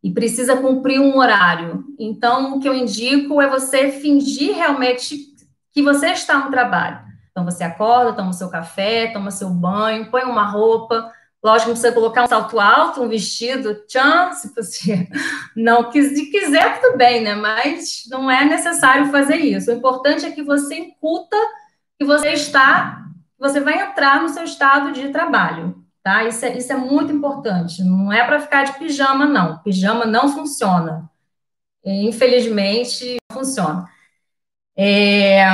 e 0.04 0.12
precisa 0.12 0.58
cumprir 0.58 1.00
um 1.00 1.18
horário. 1.18 1.86
Então, 2.00 2.56
o 2.56 2.60
que 2.60 2.68
eu 2.68 2.74
indico 2.74 3.42
é 3.42 3.50
você 3.50 3.92
fingir 3.92 4.56
realmente 4.56 5.36
que 5.72 5.82
você 5.82 6.08
está 6.08 6.38
no 6.38 6.52
trabalho. 6.52 7.00
Então, 7.32 7.46
você 7.46 7.64
acorda, 7.64 8.14
toma 8.14 8.34
seu 8.34 8.50
café, 8.50 9.08
toma 9.08 9.32
seu 9.32 9.50
banho, 9.50 10.10
põe 10.10 10.24
uma 10.24 10.46
roupa, 10.46 11.12
Lógico, 11.44 11.70
não 11.70 11.76
precisa 11.76 11.94
colocar 11.94 12.24
um 12.24 12.28
salto 12.28 12.60
alto, 12.60 13.02
um 13.02 13.08
vestido, 13.08 13.76
tchan, 13.88 14.34
se 14.34 14.54
você 14.54 15.08
não 15.56 15.90
quiser, 15.90 16.82
tudo 16.82 16.98
bem, 16.98 17.22
né? 17.22 17.36
Mas 17.36 18.04
não 18.10 18.30
é 18.30 18.44
necessário 18.44 19.12
fazer 19.12 19.38
isso. 19.38 19.70
O 19.70 19.74
importante 19.74 20.26
é 20.26 20.32
que 20.32 20.42
você 20.42 20.76
incuta 20.76 21.38
que 21.98 22.06
você 22.06 22.30
está, 22.30 23.06
você 23.40 23.60
vai 23.60 23.82
entrar 23.82 24.22
no 24.22 24.30
seu 24.30 24.44
estado 24.44 24.92
de 24.92 25.10
trabalho, 25.10 25.84
tá? 26.08 26.24
Isso 26.24 26.46
é, 26.46 26.58
isso 26.58 26.72
é 26.72 26.78
muito 26.78 27.12
importante. 27.12 27.84
Não 27.84 28.14
é 28.14 28.26
para 28.26 28.40
ficar 28.40 28.64
de 28.64 28.80
pijama, 28.80 29.26
não. 29.26 29.58
Pijama 29.58 30.06
não 30.06 30.30
funciona. 30.30 31.12
Infelizmente, 31.84 33.18
não 33.30 33.40
funciona. 33.40 33.90
É... 34.78 35.46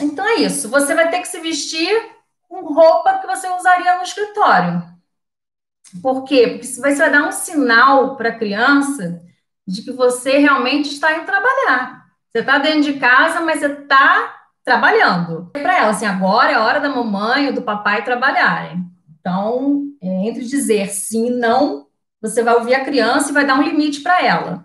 Então 0.00 0.26
é 0.26 0.40
isso. 0.40 0.68
Você 0.68 0.96
vai 0.96 1.10
ter 1.10 1.20
que 1.20 1.28
se 1.28 1.38
vestir 1.38 1.94
com 2.48 2.74
roupa 2.74 3.18
que 3.18 3.26
você 3.26 3.48
usaria 3.48 3.96
no 3.96 4.02
escritório. 4.02 4.82
Por 6.02 6.24
quê? 6.24 6.48
Porque 6.48 6.66
você 6.66 6.98
vai 6.98 7.10
dar 7.10 7.22
um 7.22 7.32
sinal 7.32 8.16
para 8.16 8.30
a 8.30 8.36
criança 8.36 9.22
de 9.64 9.82
que 9.82 9.92
você 9.92 10.38
realmente 10.38 10.88
está 10.88 11.16
indo 11.16 11.24
trabalhar. 11.24 12.04
Você 12.32 12.40
está 12.40 12.58
dentro 12.58 12.82
de 12.82 12.94
casa, 12.98 13.40
mas 13.42 13.60
você 13.60 13.66
está 13.66 14.48
trabalhando. 14.64 15.50
Para 15.52 15.78
ela, 15.78 15.90
assim, 15.90 16.06
agora 16.06 16.50
é 16.50 16.58
hora 16.58 16.80
da 16.80 16.88
mamãe 16.88 17.46
ou 17.46 17.54
do 17.54 17.62
papai 17.62 18.02
trabalharem. 18.02 18.85
Então, 19.26 19.82
é, 20.00 20.06
entre 20.28 20.44
dizer 20.44 20.88
sim 20.88 21.26
e 21.26 21.30
não, 21.30 21.88
você 22.20 22.44
vai 22.44 22.54
ouvir 22.54 22.76
a 22.76 22.84
criança 22.84 23.30
e 23.30 23.34
vai 23.34 23.44
dar 23.44 23.58
um 23.58 23.62
limite 23.62 24.00
para 24.00 24.24
ela. 24.24 24.64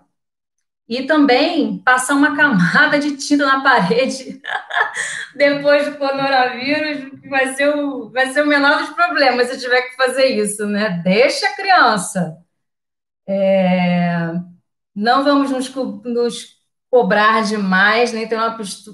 E 0.88 1.04
também 1.04 1.78
passar 1.78 2.14
uma 2.14 2.34
camada 2.36 2.96
de 3.00 3.16
tinta 3.16 3.44
na 3.44 3.60
parede 3.60 4.40
depois 5.34 5.86
do 5.86 5.98
coronavírus, 5.98 7.10
vai 7.28 7.54
ser, 7.54 7.76
o, 7.76 8.10
vai 8.10 8.32
ser 8.32 8.44
o 8.44 8.46
menor 8.46 8.78
dos 8.78 8.90
problemas 8.90 9.48
se 9.48 9.58
tiver 9.58 9.82
que 9.82 9.96
fazer 9.96 10.26
isso, 10.26 10.64
né? 10.66 11.00
Deixa 11.02 11.44
a 11.48 11.56
criança. 11.56 12.38
É, 13.26 14.32
não 14.94 15.24
vamos 15.24 15.50
nos, 15.50 15.74
nos 16.04 16.56
cobrar 16.88 17.42
demais, 17.42 18.12
nem 18.12 18.28
ter 18.28 18.38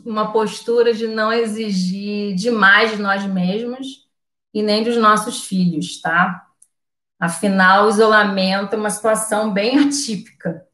uma 0.07 0.33
postura 0.33 0.95
de 0.95 1.07
não 1.09 1.31
exigir 1.31 2.35
demais 2.35 2.93
de 2.93 3.03
nós 3.03 3.25
mesmos 3.27 4.08
e 4.52 4.62
nem 4.62 4.83
dos 4.83 4.97
nossos 4.97 5.45
filhos, 5.45 6.00
tá? 6.00 6.47
Afinal, 7.19 7.87
o 7.87 7.90
isolamento 7.90 8.75
é 8.75 8.78
uma 8.78 8.90
situação 8.90 9.52
bem 9.52 9.78
atípica 9.78 10.67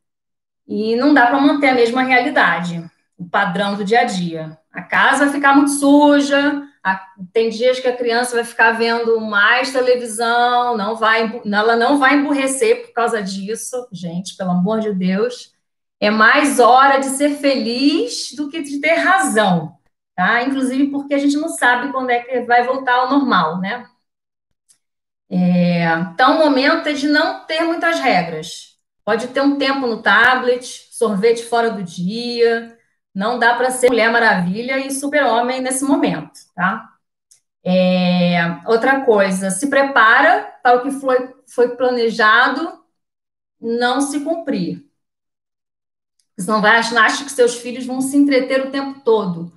e 0.67 0.97
não 0.97 1.15
dá 1.15 1.27
para 1.27 1.41
manter 1.41 1.69
a 1.69 1.75
mesma 1.75 2.03
realidade, 2.03 2.85
o 3.17 3.29
padrão 3.29 3.77
do 3.77 3.85
dia 3.85 4.01
a 4.01 4.05
dia. 4.05 4.59
A 4.73 4.83
casa 4.83 5.25
vai 5.25 5.35
ficar 5.35 5.55
muito 5.55 5.71
suja, 5.71 6.63
tem 7.33 7.49
dias 7.49 7.81
que 7.81 7.89
a 7.89 7.97
criança 7.97 8.35
vai 8.35 8.45
ficar 8.45 8.73
vendo 8.73 9.21
mais 9.21 9.73
televisão, 9.73 10.77
não 10.77 10.97
vai, 10.97 11.41
ela 11.45 11.77
não 11.77 11.99
vai 11.99 12.17
emburrecer 12.17 12.83
por 12.83 12.93
causa 12.93 13.23
disso, 13.23 13.89
gente, 13.91 14.37
pelo 14.37 14.51
amor 14.51 14.81
de 14.81 14.93
Deus. 14.93 15.53
É 16.01 16.11
mais 16.11 16.61
hora 16.61 16.99
de 16.99 17.07
ser 17.07 17.37
feliz 17.37 18.35
do 18.37 18.51
que 18.51 18.61
de 18.61 18.81
ter 18.81 18.97
razão, 18.97 19.79
tá? 20.15 20.43
Inclusive 20.43 20.89
porque 20.91 21.15
a 21.15 21.19
gente 21.19 21.37
não 21.37 21.49
sabe 21.49 21.93
quando 21.93 22.11
é 22.11 22.21
que 22.21 22.41
vai 22.43 22.65
voltar 22.65 22.95
ao 22.95 23.11
normal, 23.11 23.59
né? 23.61 23.87
É, 25.29 25.85
então, 26.13 26.37
o 26.37 26.45
momento 26.45 26.89
é 26.89 26.93
de 26.93 27.09
não 27.09 27.45
ter 27.45 27.63
muitas 27.63 27.99
regras. 27.99 28.79
Pode 29.05 29.29
ter 29.29 29.41
um 29.41 29.59
tempo 29.59 29.87
no 29.87 30.03
tablet, 30.03 30.65
sorvete 30.93 31.45
fora 31.45 31.71
do 31.71 31.83
dia, 31.83 32.79
não 33.15 33.39
dá 33.39 33.55
para 33.55 33.71
ser 33.71 33.89
Mulher 33.89 34.11
Maravilha 34.11 34.79
e 34.79 34.91
Super-Homem 34.91 35.61
nesse 35.61 35.85
momento, 35.85 36.33
tá? 36.55 36.91
É, 37.65 38.61
outra 38.67 39.05
coisa, 39.05 39.51
se 39.51 39.69
prepara 39.69 40.53
para 40.63 40.77
o 40.79 40.83
que 40.83 40.91
foi, 40.93 41.35
foi 41.47 41.77
planejado 41.77 42.85
não 43.61 44.01
se 44.01 44.21
cumprir. 44.21 44.87
Senão 46.39 46.61
vai 46.61 46.79
achar 46.79 47.05
acha 47.05 47.25
que 47.25 47.31
seus 47.31 47.57
filhos 47.57 47.87
vão 47.87 48.01
se 48.01 48.17
entreter 48.17 48.67
o 48.67 48.71
tempo 48.71 49.01
todo 49.01 49.53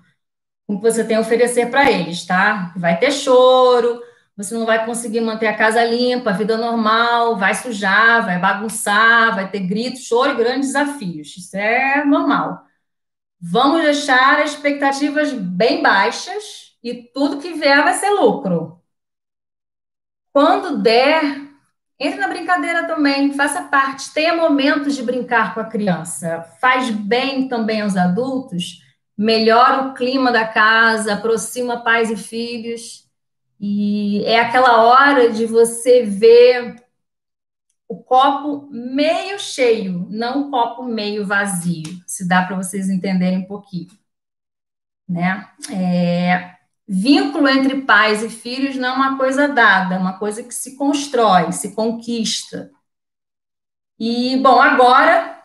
com 0.68 0.76
o 0.76 0.78
que 0.78 0.84
você 0.84 1.04
tem 1.04 1.16
a 1.16 1.22
oferecer 1.22 1.72
para 1.72 1.90
eles, 1.90 2.26
tá? 2.26 2.74
Vai 2.76 3.00
ter 3.00 3.12
choro, 3.12 4.02
você 4.36 4.54
não 4.54 4.66
vai 4.66 4.86
conseguir 4.86 5.22
manter 5.22 5.48
a 5.48 5.58
casa 5.58 5.84
limpa, 5.84 6.30
a 6.30 6.34
vida 6.34 6.58
normal, 6.58 7.38
vai 7.38 7.56
sujar, 7.56 8.26
vai 8.26 8.38
bagunçar, 8.38 9.34
vai 9.34 9.50
ter 9.50 9.62
gritos, 9.62 10.04
choro 10.04 10.32
e 10.32 10.36
grandes 10.36 10.74
desafios. 10.74 11.36
Isso 11.38 11.58
é 11.58 12.04
normal. 12.06 12.64
Vamos 13.40 13.82
deixar 13.82 14.42
as 14.42 14.52
expectativas 14.52 15.32
bem 15.34 15.82
baixas 15.82 16.78
e 16.84 16.94
tudo 17.14 17.40
que 17.40 17.54
vier 17.54 17.84
vai 17.84 17.94
ser 17.94 18.10
lucro. 18.12 18.82
Quando 20.34 20.82
der, 20.84 21.24
entre 22.00 22.20
na 22.20 22.28
brincadeira 22.28 22.86
também, 22.86 23.34
faça 23.34 23.64
parte, 23.64 24.14
tenha 24.14 24.36
momentos 24.36 24.96
de 24.96 25.02
brincar 25.02 25.54
com 25.54 25.62
a 25.62 25.66
criança. 25.66 26.42
Faz 26.62 26.90
bem 26.92 27.48
também 27.48 27.82
aos 27.82 27.98
adultos, 27.98 28.84
melhora 29.18 29.88
o 29.88 29.94
clima 29.94 30.32
da 30.32 30.48
casa, 30.48 31.14
aproxima 31.14 31.84
pais 31.84 32.12
e 32.12 32.16
filhos. 32.16 33.08
E 33.60 34.24
é 34.26 34.40
aquela 34.40 34.84
hora 34.84 35.32
de 35.32 35.46
você 35.46 36.04
ver 36.04 36.76
o 37.88 37.98
copo 38.04 38.68
meio 38.70 39.40
cheio, 39.40 40.08
não 40.10 40.48
o 40.48 40.52
copo 40.52 40.84
meio 40.84 41.26
vazio, 41.26 42.02
se 42.06 42.28
dá 42.28 42.44
para 42.44 42.58
vocês 42.58 42.90
entenderem 42.90 43.40
um 43.40 43.46
pouquinho. 43.46 43.90
Né? 45.08 45.50
É, 45.72 46.58
vínculo 46.88 47.48
entre 47.48 47.82
pais 47.82 48.22
e 48.22 48.30
filhos 48.30 48.76
não 48.76 48.90
é 48.90 48.94
uma 48.94 49.18
coisa 49.18 49.48
dada, 49.48 49.96
é 49.96 49.98
uma 49.98 50.20
coisa 50.20 50.44
que 50.44 50.54
se 50.54 50.76
constrói, 50.76 51.52
se 51.54 51.74
conquista. 51.74 52.70
E, 53.98 54.38
bom, 54.38 54.62
agora 54.62 55.42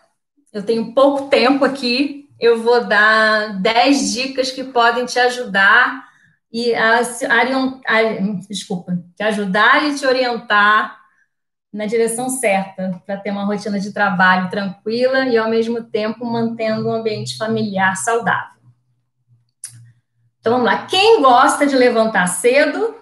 eu 0.51 0.63
tenho 0.63 0.93
pouco 0.93 1.29
tempo 1.29 1.65
aqui, 1.65 2.22
eu 2.43 2.61
vou 2.61 2.83
dar 2.83 3.61
10 3.61 4.11
dicas 4.11 4.51
que 4.51 4.65
podem 4.65 5.05
te 5.05 5.17
ajudar 5.17 6.09
e 6.51 6.75
a, 6.75 6.99
a, 6.99 7.97
a, 7.97 8.03
desculpa, 8.49 9.01
te 9.15 9.23
ajudar 9.23 9.85
e 9.85 9.95
te 9.95 10.05
orientar 10.05 10.99
na 11.71 11.85
direção 11.85 12.29
certa 12.29 13.01
para 13.05 13.15
ter 13.15 13.31
uma 13.31 13.45
rotina 13.45 13.79
de 13.79 13.93
trabalho 13.93 14.49
tranquila 14.49 15.25
e 15.25 15.37
ao 15.37 15.49
mesmo 15.49 15.85
tempo 15.85 16.25
mantendo 16.25 16.85
um 16.85 16.91
ambiente 16.91 17.37
familiar 17.37 17.95
saudável. 17.95 18.61
Então 20.41 20.51
vamos 20.51 20.65
lá, 20.65 20.85
quem 20.85 21.21
gosta 21.21 21.65
de 21.65 21.77
levantar 21.77 22.27
cedo, 22.27 22.93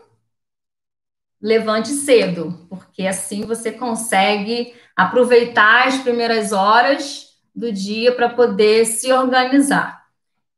levante 1.41 1.89
cedo, 1.89 2.67
porque 2.69 3.08
assim 3.08 3.43
você 3.47 3.71
consegue 3.71 4.75
aproveitar 4.95 5.88
as 5.88 5.97
primeiras 5.97 6.51
horas 6.51 7.30
do 7.53 7.71
dia 7.71 8.13
para 8.13 8.29
poder 8.29 8.85
se 8.85 9.11
organizar. 9.11 10.01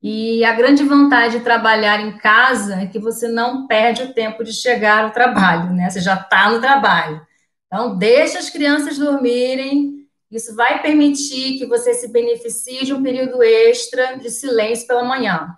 E 0.01 0.43
a 0.43 0.51
grande 0.53 0.83
vantagem 0.83 1.39
de 1.39 1.45
trabalhar 1.45 2.01
em 2.01 2.17
casa 2.17 2.81
é 2.81 2.87
que 2.87 2.99
você 2.99 3.27
não 3.27 3.67
perde 3.67 4.03
o 4.03 4.13
tempo 4.13 4.43
de 4.43 4.51
chegar 4.51 5.05
ao 5.05 5.11
trabalho, 5.11 5.73
né? 5.73 5.89
Você 5.89 6.01
já 6.01 6.15
está 6.15 6.49
no 6.49 6.59
trabalho. 6.59 7.25
Então, 7.67 7.97
deixe 7.97 8.37
as 8.37 8.49
crianças 8.49 8.97
dormirem. 8.97 10.05
Isso 10.29 10.55
vai 10.55 10.81
permitir 10.81 11.57
que 11.57 11.65
você 11.65 11.93
se 11.93 12.09
beneficie 12.09 12.83
de 12.83 12.93
um 12.93 13.01
período 13.01 13.41
extra 13.41 14.17
de 14.17 14.29
silêncio 14.29 14.85
pela 14.85 15.05
manhã. 15.05 15.57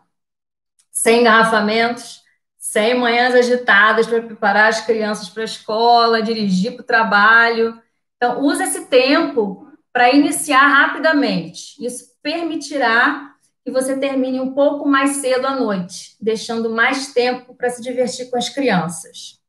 Sem 0.92 1.22
engarrafamentos, 1.22 2.22
sem 2.60 3.00
manhãs 3.00 3.34
agitadas 3.34 4.06
para 4.06 4.22
preparar 4.22 4.70
as 4.70 4.82
crianças 4.82 5.28
para 5.28 5.42
a 5.42 5.46
escola, 5.46 6.22
dirigir 6.22 6.74
para 6.74 6.84
o 6.84 6.86
trabalho. 6.86 7.82
Então, 8.16 8.42
use 8.42 8.62
esse 8.62 8.86
tempo 8.86 9.65
para 9.96 10.14
iniciar 10.14 10.68
rapidamente. 10.68 11.74
Isso 11.80 12.18
permitirá 12.22 13.34
que 13.64 13.72
você 13.72 13.98
termine 13.98 14.42
um 14.42 14.54
pouco 14.54 14.86
mais 14.86 15.12
cedo 15.22 15.48
à 15.48 15.56
noite, 15.56 16.18
deixando 16.20 16.70
mais 16.70 17.14
tempo 17.14 17.56
para 17.56 17.70
se 17.70 17.82
divertir 17.82 18.30
com 18.30 18.38
as 18.38 18.50
crianças. 18.50 19.40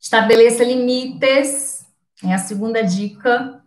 Estabeleça 0.00 0.64
limites, 0.64 1.86
é 2.24 2.34
a 2.34 2.38
segunda 2.38 2.82
dica. 2.82 3.62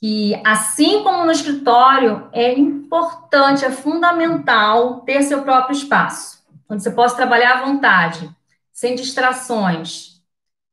Que, 0.00 0.34
assim 0.44 1.04
como 1.04 1.24
no 1.26 1.30
escritório, 1.30 2.28
é 2.32 2.52
importante, 2.52 3.64
é 3.64 3.70
fundamental 3.70 5.02
ter 5.02 5.22
seu 5.22 5.44
próprio 5.44 5.76
espaço, 5.76 6.44
onde 6.68 6.82
você 6.82 6.90
possa 6.90 7.14
trabalhar 7.14 7.58
à 7.60 7.64
vontade, 7.66 8.28
sem 8.72 8.96
distrações. 8.96 10.20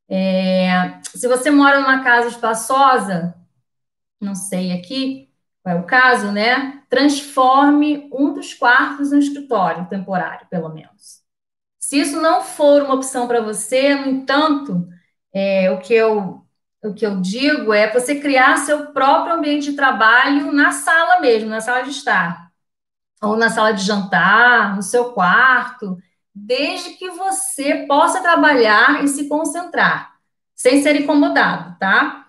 É, 0.10 0.98
se 1.04 1.28
você 1.28 1.52
mora 1.52 1.80
numa 1.80 2.04
casa 2.04 2.30
espaçosa, 2.30 3.36
não 4.20 4.36
sei 4.36 4.72
aqui 4.72 5.30
qual 5.62 5.78
é 5.78 5.80
o 5.80 5.86
caso, 5.86 6.32
né? 6.32 6.84
Transforme 6.90 8.10
um 8.12 8.34
dos 8.34 8.54
quartos 8.54 9.12
no 9.12 9.20
escritório 9.20 9.88
temporário, 9.88 10.48
pelo 10.50 10.70
menos. 10.70 11.22
Se 11.80 12.00
isso 12.00 12.22
não 12.22 12.42
for 12.42 12.84
uma 12.84 12.96
opção 12.96 13.28
para 13.28 13.42
você, 13.42 13.96
no 13.96 14.10
entanto, 14.10 14.88
é, 15.34 15.72
o, 15.72 15.80
que 15.80 15.94
eu, 15.94 16.46
o 16.84 16.94
que 16.94 17.06
eu 17.06 17.20
digo 17.20 17.74
é 17.74 17.92
você 17.92 18.20
criar 18.20 18.58
seu 18.58 18.88
próprio 18.88 19.36
ambiente 19.36 19.72
de 19.72 19.76
trabalho 19.76 20.52
na 20.52 20.72
sala 20.72 21.20
mesmo, 21.20 21.50
na 21.50 21.62
sala 21.62 21.82
de 21.82 21.92
estar. 21.92 22.50
Ou 23.22 23.36
na 23.36 23.50
sala 23.50 23.74
de 23.74 23.84
jantar, 23.84 24.76
no 24.76 24.82
seu 24.82 25.12
quarto, 25.14 25.98
desde 26.34 26.92
que 26.92 27.10
você 27.10 27.86
possa 27.88 28.22
trabalhar 28.22 29.04
e 29.04 29.08
se 29.08 29.28
concentrar, 29.28 30.16
sem 30.56 30.82
ser 30.82 30.96
incomodado, 30.96 31.78
tá? 31.80 32.29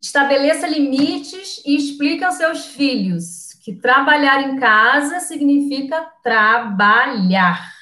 Estabeleça 0.00 0.66
limites 0.66 1.62
e 1.64 1.76
explique 1.76 2.24
aos 2.24 2.36
seus 2.36 2.66
filhos 2.66 3.54
que 3.62 3.74
trabalhar 3.74 4.42
em 4.42 4.58
casa 4.58 5.20
significa 5.20 6.10
trabalhar. 6.22 7.74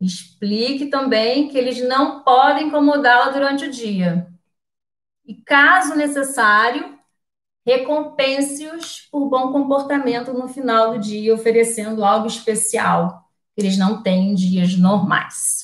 Explique 0.00 0.86
também 0.86 1.48
que 1.48 1.58
eles 1.58 1.86
não 1.86 2.22
podem 2.22 2.68
incomodá-la 2.68 3.30
durante 3.30 3.66
o 3.66 3.70
dia. 3.70 4.26
E, 5.26 5.34
caso 5.34 5.94
necessário, 5.94 6.98
recompense-os 7.66 9.08
por 9.10 9.28
bom 9.28 9.52
comportamento 9.52 10.32
no 10.32 10.48
final 10.48 10.92
do 10.92 11.00
dia, 11.00 11.34
oferecendo 11.34 12.04
algo 12.04 12.26
especial 12.26 13.28
que 13.54 13.60
eles 13.62 13.76
não 13.76 14.02
têm 14.02 14.30
em 14.30 14.34
dias 14.34 14.76
normais. 14.76 15.55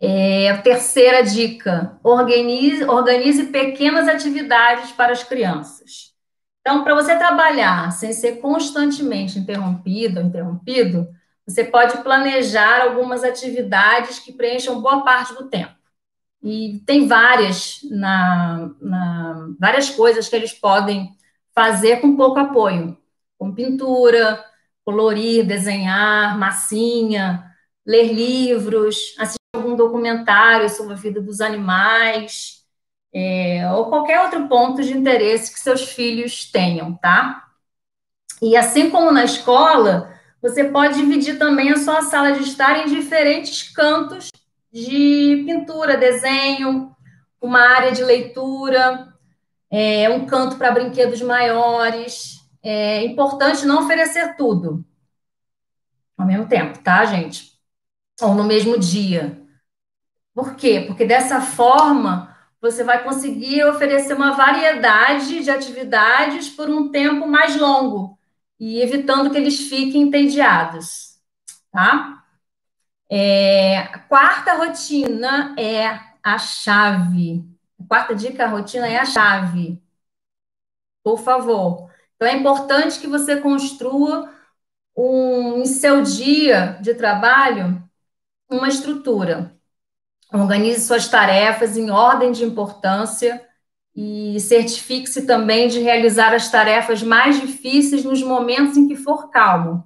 É, 0.00 0.56
terceira 0.58 1.22
dica: 1.22 1.98
organize, 2.02 2.84
organize 2.84 3.44
pequenas 3.46 4.08
atividades 4.08 4.92
para 4.92 5.12
as 5.12 5.24
crianças. 5.24 6.14
Então, 6.60 6.84
para 6.84 6.94
você 6.94 7.16
trabalhar 7.16 7.90
sem 7.92 8.12
ser 8.12 8.40
constantemente 8.40 9.38
interrompido 9.38 10.20
ou 10.20 10.26
interrompido, 10.26 11.08
você 11.46 11.64
pode 11.64 11.96
planejar 12.02 12.82
algumas 12.82 13.24
atividades 13.24 14.18
que 14.18 14.32
preencham 14.32 14.82
boa 14.82 15.02
parte 15.02 15.34
do 15.34 15.48
tempo. 15.48 15.74
E 16.42 16.82
tem 16.86 17.08
várias, 17.08 17.80
na, 17.90 18.70
na, 18.80 19.48
várias 19.58 19.90
coisas 19.90 20.28
que 20.28 20.36
eles 20.36 20.52
podem 20.52 21.16
fazer 21.54 22.00
com 22.00 22.16
pouco 22.16 22.38
apoio, 22.38 22.96
como 23.38 23.54
pintura, 23.54 24.44
colorir, 24.84 25.44
desenhar, 25.46 26.38
massinha, 26.38 27.44
ler 27.84 28.12
livros, 28.12 29.14
assistir 29.18 29.38
documentário 29.78 30.68
sobre 30.68 30.92
a 30.92 30.96
vida 30.96 31.20
dos 31.22 31.40
animais, 31.40 32.62
é, 33.14 33.70
ou 33.72 33.86
qualquer 33.86 34.20
outro 34.20 34.46
ponto 34.48 34.82
de 34.82 34.96
interesse 34.96 35.52
que 35.52 35.60
seus 35.60 35.88
filhos 35.88 36.50
tenham, 36.50 36.94
tá? 36.94 37.44
E 38.42 38.56
assim 38.56 38.90
como 38.90 39.10
na 39.10 39.24
escola, 39.24 40.12
você 40.42 40.64
pode 40.64 40.94
dividir 40.94 41.38
também 41.38 41.70
a 41.70 41.78
sua 41.78 42.02
sala 42.02 42.32
de 42.32 42.42
estar 42.42 42.78
em 42.78 42.86
diferentes 42.86 43.72
cantos 43.72 44.28
de 44.70 45.44
pintura, 45.46 45.96
desenho, 45.96 46.94
uma 47.40 47.60
área 47.60 47.92
de 47.92 48.04
leitura, 48.04 49.08
é, 49.70 50.10
um 50.10 50.26
canto 50.26 50.56
para 50.56 50.72
brinquedos 50.72 51.22
maiores. 51.22 52.38
É 52.62 53.02
importante 53.04 53.64
não 53.64 53.84
oferecer 53.84 54.36
tudo 54.36 54.84
ao 56.18 56.26
mesmo 56.26 56.46
tempo, 56.48 56.78
tá, 56.80 57.04
gente? 57.06 57.52
Ou 58.20 58.34
no 58.34 58.42
mesmo 58.42 58.76
dia. 58.76 59.40
Por 60.38 60.54
quê? 60.54 60.84
Porque 60.86 61.04
dessa 61.04 61.40
forma 61.40 62.32
você 62.60 62.84
vai 62.84 63.02
conseguir 63.02 63.64
oferecer 63.64 64.14
uma 64.14 64.36
variedade 64.36 65.42
de 65.42 65.50
atividades 65.50 66.48
por 66.48 66.70
um 66.70 66.92
tempo 66.92 67.26
mais 67.26 67.56
longo 67.56 68.16
e 68.56 68.80
evitando 68.80 69.32
que 69.32 69.36
eles 69.36 69.68
fiquem 69.68 70.02
entediados, 70.02 71.18
tá? 71.72 72.22
É, 73.10 73.78
a 73.78 73.98
quarta 73.98 74.54
rotina 74.54 75.56
é 75.58 75.98
a 76.22 76.38
chave. 76.38 77.44
A 77.80 77.88
quarta 77.88 78.14
dica, 78.14 78.44
a 78.44 78.48
rotina 78.48 78.86
é 78.86 78.96
a 78.96 79.04
chave. 79.04 79.82
Por 81.02 81.18
favor. 81.18 81.90
Então, 82.14 82.28
é 82.28 82.36
importante 82.36 83.00
que 83.00 83.08
você 83.08 83.40
construa 83.40 84.32
um, 84.96 85.62
em 85.62 85.66
seu 85.66 86.00
dia 86.00 86.78
de 86.80 86.94
trabalho 86.94 87.82
uma 88.48 88.68
estrutura. 88.68 89.57
Organize 90.32 90.86
suas 90.86 91.08
tarefas 91.08 91.76
em 91.76 91.90
ordem 91.90 92.32
de 92.32 92.44
importância 92.44 93.42
e 93.94 94.38
certifique-se 94.40 95.26
também 95.26 95.68
de 95.68 95.80
realizar 95.80 96.34
as 96.34 96.50
tarefas 96.50 97.02
mais 97.02 97.40
difíceis 97.40 98.04
nos 98.04 98.22
momentos 98.22 98.76
em 98.76 98.86
que 98.86 98.94
for 98.94 99.30
calmo, 99.30 99.84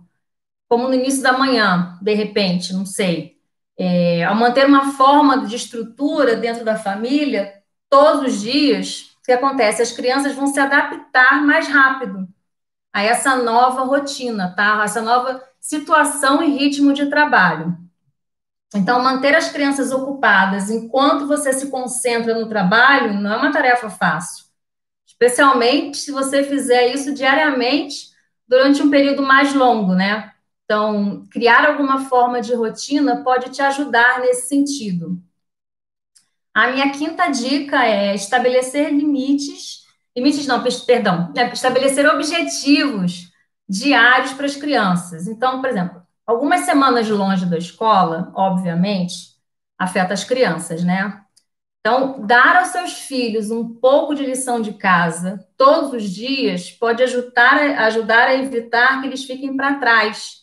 como 0.68 0.88
no 0.88 0.94
início 0.94 1.22
da 1.22 1.33
manhã, 1.33 1.98
de 2.02 2.14
repente, 2.14 2.72
não 2.72 2.85
sei. 2.85 3.38
É, 3.78 4.24
ao 4.24 4.35
manter 4.35 4.66
uma 4.66 4.92
forma 4.92 5.46
de 5.46 5.57
estrutura 5.57 6.37
dentro 6.37 6.64
da 6.64 6.76
família, 6.76 7.55
todos 7.88 8.35
os 8.35 8.40
dias, 8.40 9.16
o 9.20 9.22
que 9.24 9.33
acontece? 9.33 9.81
As 9.83 9.92
crianças 9.92 10.35
vão 10.35 10.46
se 10.46 10.61
adaptar 10.61 11.44
mais 11.44 11.68
rápido 11.68 12.28
a 12.92 13.02
essa 13.02 13.37
nova 13.37 13.83
rotina, 13.85 14.55
tá? 14.55 14.83
Essa 14.85 15.00
nova 15.00 15.42
situação 15.61 16.42
e 16.42 16.50
ritmo 16.50 16.92
de 16.92 17.07
trabalho. 17.07 17.82
Então, 18.74 19.02
manter 19.02 19.35
as 19.35 19.50
crianças 19.50 19.92
ocupadas 19.92 20.70
enquanto 20.70 21.26
você 21.26 21.52
se 21.52 21.70
concentra 21.70 22.38
no 22.38 22.48
trabalho 22.48 23.20
não 23.20 23.32
é 23.32 23.37
uma 23.37 23.52
tarefa 23.52 23.90
fácil. 23.90 24.46
Especialmente 25.06 25.98
se 25.98 26.11
você 26.11 26.42
fizer 26.42 26.94
isso 26.94 27.12
diariamente 27.12 28.11
durante 28.48 28.82
um 28.82 28.90
período 28.90 29.22
mais 29.22 29.54
longo, 29.54 29.94
né? 29.94 30.32
Então, 30.64 31.26
criar 31.30 31.66
alguma 31.66 32.06
forma 32.06 32.40
de 32.40 32.54
rotina 32.54 33.22
pode 33.22 33.50
te 33.50 33.61
ajudar 33.61 34.20
nesse 34.20 34.48
sentido. 34.48 35.22
A 36.54 36.70
minha 36.70 36.90
quinta 36.90 37.28
dica 37.28 37.85
é 37.85 38.14
estabelecer 38.14 38.90
limites, 38.90 39.87
limites 40.16 40.46
não, 40.46 40.62
perdão, 40.87 41.32
é 41.37 41.50
estabelecer 41.52 42.06
objetivos 42.06 43.30
diários 43.68 44.32
para 44.32 44.46
as 44.46 44.56
crianças. 44.56 45.26
Então, 45.26 45.61
por 45.61 45.70
exemplo, 45.70 46.01
Algumas 46.26 46.62
semanas 46.62 47.08
longe 47.08 47.46
da 47.46 47.58
escola, 47.58 48.32
obviamente, 48.35 49.32
afeta 49.78 50.14
as 50.14 50.24
crianças, 50.24 50.85
né? 50.85 51.20
Então, 51.80 52.24
dar 52.24 52.56
aos 52.56 52.68
seus 52.68 52.92
filhos 52.92 53.50
um 53.50 53.74
pouco 53.74 54.14
de 54.14 54.24
lição 54.24 54.62
de 54.62 54.74
casa 54.74 55.44
todos 55.56 55.92
os 55.92 56.11
dias 56.11 56.70
pode 56.70 57.02
ajudar, 57.02 57.58
ajudar 57.80 58.28
a 58.28 58.35
evitar 58.35 59.00
que 59.00 59.08
eles 59.08 59.24
fiquem 59.24 59.56
para 59.56 59.80
trás. 59.80 60.42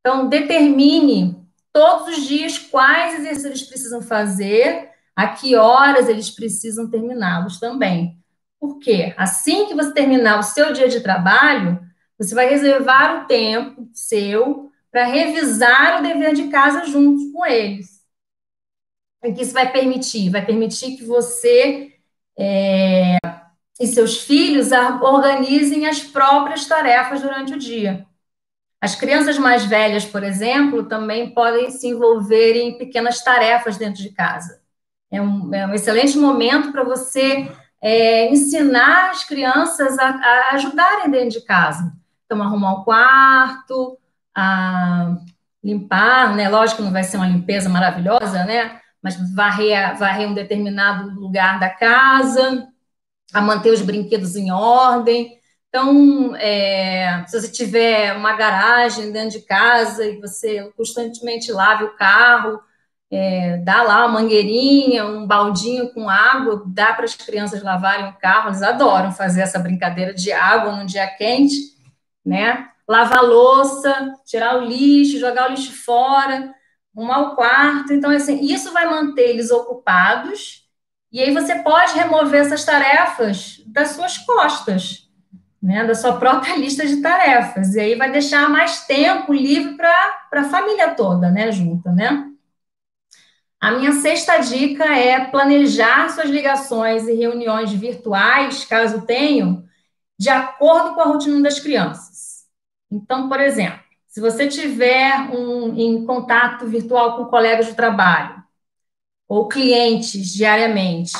Então, 0.00 0.28
determine 0.28 1.42
todos 1.72 2.18
os 2.18 2.24
dias 2.26 2.58
quais 2.58 3.14
exercícios 3.14 3.44
eles 3.46 3.62
precisam 3.62 4.02
fazer, 4.02 4.90
a 5.16 5.28
que 5.28 5.56
horas 5.56 6.08
eles 6.08 6.30
precisam 6.30 6.90
terminá-los 6.90 7.58
também. 7.58 8.18
Porque 8.60 9.14
assim 9.16 9.66
que 9.66 9.74
você 9.74 9.92
terminar 9.92 10.38
o 10.38 10.42
seu 10.42 10.72
dia 10.72 10.88
de 10.88 11.00
trabalho, 11.00 11.80
você 12.18 12.34
vai 12.34 12.48
reservar 12.48 13.22
o 13.22 13.26
tempo 13.26 13.88
seu 13.92 14.70
para 14.94 15.06
revisar 15.06 15.98
o 15.98 16.02
dever 16.04 16.34
de 16.34 16.46
casa 16.46 16.86
juntos 16.86 17.32
com 17.32 17.44
eles. 17.44 18.00
O 19.24 19.34
que 19.34 19.42
isso 19.42 19.52
vai 19.52 19.72
permitir? 19.72 20.30
Vai 20.30 20.46
permitir 20.46 20.96
que 20.96 21.04
você 21.04 21.92
é, 22.38 23.16
e 23.80 23.88
seus 23.88 24.22
filhos 24.22 24.70
organizem 25.02 25.88
as 25.88 26.00
próprias 26.00 26.66
tarefas 26.66 27.20
durante 27.20 27.54
o 27.54 27.58
dia. 27.58 28.06
As 28.80 28.94
crianças 28.94 29.36
mais 29.36 29.64
velhas, 29.64 30.04
por 30.04 30.22
exemplo, 30.22 30.84
também 30.84 31.34
podem 31.34 31.72
se 31.72 31.88
envolver 31.88 32.54
em 32.54 32.78
pequenas 32.78 33.20
tarefas 33.20 33.76
dentro 33.76 34.00
de 34.00 34.10
casa. 34.10 34.62
É 35.10 35.20
um, 35.20 35.52
é 35.52 35.66
um 35.66 35.74
excelente 35.74 36.16
momento 36.16 36.70
para 36.70 36.84
você 36.84 37.50
é, 37.82 38.30
ensinar 38.30 39.10
as 39.10 39.24
crianças 39.24 39.98
a, 39.98 40.08
a, 40.08 40.50
ajudarem 40.54 41.10
dentro 41.10 41.40
de 41.40 41.44
casa. 41.44 41.92
Então, 42.24 42.40
arrumar 42.40 42.74
o 42.74 42.84
quarto, 42.84 43.98
a 44.34 45.16
limpar, 45.62 46.34
né? 46.34 46.48
Lógico 46.48 46.78
que 46.78 46.82
não 46.84 46.92
vai 46.92 47.04
ser 47.04 47.16
uma 47.16 47.28
limpeza 47.28 47.68
maravilhosa, 47.68 48.44
né? 48.44 48.80
Mas 49.02 49.16
varrer, 49.34 49.96
varrer 49.98 50.28
um 50.28 50.34
determinado 50.34 51.10
lugar 51.18 51.58
da 51.60 51.68
casa, 51.68 52.66
a 53.32 53.40
manter 53.40 53.70
os 53.70 53.82
brinquedos 53.82 54.36
em 54.36 54.50
ordem. 54.50 55.38
Então, 55.68 56.36
é, 56.36 57.24
se 57.26 57.40
você 57.40 57.50
tiver 57.50 58.16
uma 58.16 58.34
garagem 58.34 59.10
dentro 59.10 59.40
de 59.40 59.44
casa 59.44 60.06
e 60.06 60.20
você 60.20 60.70
constantemente 60.76 61.50
lave 61.50 61.84
o 61.84 61.96
carro, 61.96 62.60
é, 63.10 63.58
dá 63.58 63.82
lá 63.82 64.06
uma 64.06 64.20
mangueirinha, 64.20 65.04
um 65.04 65.26
baldinho 65.26 65.92
com 65.92 66.08
água, 66.08 66.62
dá 66.66 66.92
para 66.92 67.04
as 67.04 67.14
crianças 67.14 67.62
lavarem 67.62 68.08
o 68.08 68.14
carro, 68.14 68.48
eles 68.48 68.62
adoram 68.62 69.12
fazer 69.12 69.40
essa 69.42 69.58
brincadeira 69.58 70.14
de 70.14 70.32
água 70.32 70.76
num 70.76 70.86
dia 70.86 71.06
quente, 71.06 71.56
né? 72.24 72.68
Lavar 72.88 73.22
louça, 73.22 74.14
tirar 74.24 74.56
o 74.56 74.64
lixo, 74.64 75.18
jogar 75.18 75.48
o 75.48 75.52
lixo 75.52 75.72
fora, 75.84 76.54
arrumar 76.96 77.20
o 77.20 77.34
quarto. 77.34 77.92
Então, 77.92 78.10
assim, 78.10 78.44
isso 78.44 78.72
vai 78.72 78.86
manter 78.88 79.30
eles 79.30 79.50
ocupados. 79.50 80.64
E 81.10 81.20
aí 81.20 81.32
você 81.32 81.56
pode 81.56 81.94
remover 81.94 82.40
essas 82.40 82.64
tarefas 82.64 83.62
das 83.66 83.90
suas 83.90 84.18
costas, 84.18 85.08
né, 85.62 85.84
da 85.84 85.94
sua 85.94 86.18
própria 86.18 86.56
lista 86.58 86.86
de 86.86 87.00
tarefas. 87.00 87.74
E 87.74 87.80
aí 87.80 87.94
vai 87.94 88.10
deixar 88.10 88.48
mais 88.48 88.86
tempo 88.86 89.32
livre 89.32 89.76
para 89.76 90.40
a 90.40 90.44
família 90.44 90.94
toda, 90.94 91.30
né, 91.30 91.50
junta, 91.52 91.92
né? 91.92 92.30
A 93.60 93.70
minha 93.70 93.92
sexta 93.92 94.36
dica 94.40 94.84
é 94.84 95.24
planejar 95.24 96.10
suas 96.10 96.28
ligações 96.28 97.08
e 97.08 97.14
reuniões 97.14 97.72
virtuais, 97.72 98.64
caso 98.66 99.06
tenham, 99.06 99.64
de 100.18 100.28
acordo 100.28 100.94
com 100.94 101.00
a 101.00 101.04
rotina 101.04 101.40
das 101.40 101.58
crianças. 101.58 102.23
Então, 102.94 103.28
por 103.28 103.40
exemplo, 103.40 103.80
se 104.06 104.20
você 104.20 104.46
tiver 104.46 105.12
um, 105.32 105.76
em 105.76 106.06
contato 106.06 106.64
virtual 106.66 107.16
com 107.16 107.24
colegas 107.24 107.66
de 107.66 107.74
trabalho 107.74 108.40
ou 109.28 109.48
clientes 109.48 110.32
diariamente, 110.32 111.18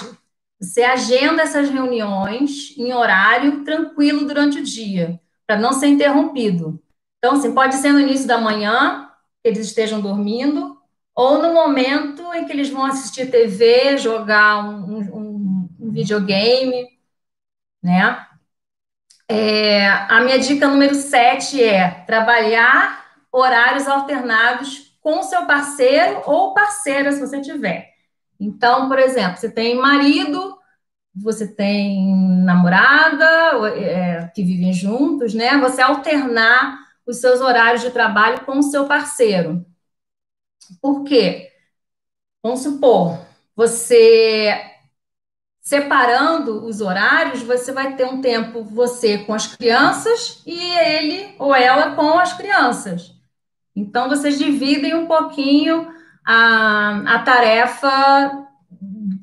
você 0.60 0.84
agenda 0.84 1.42
essas 1.42 1.68
reuniões 1.68 2.72
em 2.78 2.92
horário 2.92 3.64
tranquilo 3.64 4.24
durante 4.24 4.60
o 4.60 4.62
dia, 4.62 5.20
para 5.44 5.58
não 5.58 5.72
ser 5.72 5.88
interrompido. 5.88 6.80
Então, 7.18 7.32
assim, 7.34 7.52
pode 7.52 7.74
ser 7.74 7.92
no 7.92 7.98
início 7.98 8.28
da 8.28 8.38
manhã, 8.38 9.10
que 9.42 9.48
eles 9.48 9.66
estejam 9.66 10.00
dormindo, 10.00 10.78
ou 11.12 11.42
no 11.42 11.52
momento 11.52 12.22
em 12.34 12.44
que 12.44 12.52
eles 12.52 12.70
vão 12.70 12.84
assistir 12.84 13.30
TV, 13.30 13.98
jogar 13.98 14.64
um, 14.64 15.00
um, 15.00 15.68
um 15.80 15.90
videogame, 15.90 16.88
né? 17.82 18.24
É, 19.28 19.88
a 19.88 20.20
minha 20.20 20.38
dica 20.38 20.68
número 20.68 20.94
7 20.94 21.62
é 21.62 21.90
trabalhar 22.06 23.04
horários 23.32 23.88
alternados 23.88 24.96
com 25.00 25.22
seu 25.22 25.46
parceiro 25.46 26.22
ou 26.26 26.54
parceira, 26.54 27.12
se 27.12 27.20
você 27.20 27.40
tiver. 27.40 27.92
Então, 28.38 28.88
por 28.88 28.98
exemplo, 28.98 29.37
você 29.37 29.50
tem 29.50 29.76
marido, 29.76 30.58
você 31.14 31.46
tem 31.46 32.14
namorada, 32.44 33.26
é, 33.78 34.28
que 34.34 34.42
vivem 34.42 34.72
juntos, 34.72 35.34
né? 35.34 35.56
Você 35.58 35.80
alternar 35.82 36.78
os 37.06 37.18
seus 37.18 37.40
horários 37.40 37.82
de 37.82 37.90
trabalho 37.90 38.44
com 38.44 38.58
o 38.58 38.62
seu 38.62 38.87
parceiro. 38.87 39.64
Por 40.80 41.04
quê? 41.04 41.52
Vamos 42.42 42.60
supor, 42.62 43.18
você 43.56 44.73
separando 45.64 46.66
os 46.66 46.83
horários, 46.83 47.42
você 47.42 47.72
vai 47.72 47.96
ter 47.96 48.05
um 48.05 48.20
tempo 48.20 48.62
você 48.62 49.18
com 49.18 49.33
as 49.33 49.46
crianças 49.46 50.42
e 50.46 50.61
ele 50.79 51.35
ou 51.38 51.55
ela 51.55 51.96
com 51.96 52.18
as 52.18 52.35
crianças. 52.35 53.14
Então, 53.74 54.09
vocês 54.09 54.38
dividem 54.38 54.94
um 54.94 55.07
pouquinho 55.07 55.88
a, 56.24 57.14
a 57.14 57.18
tarefa 57.20 58.46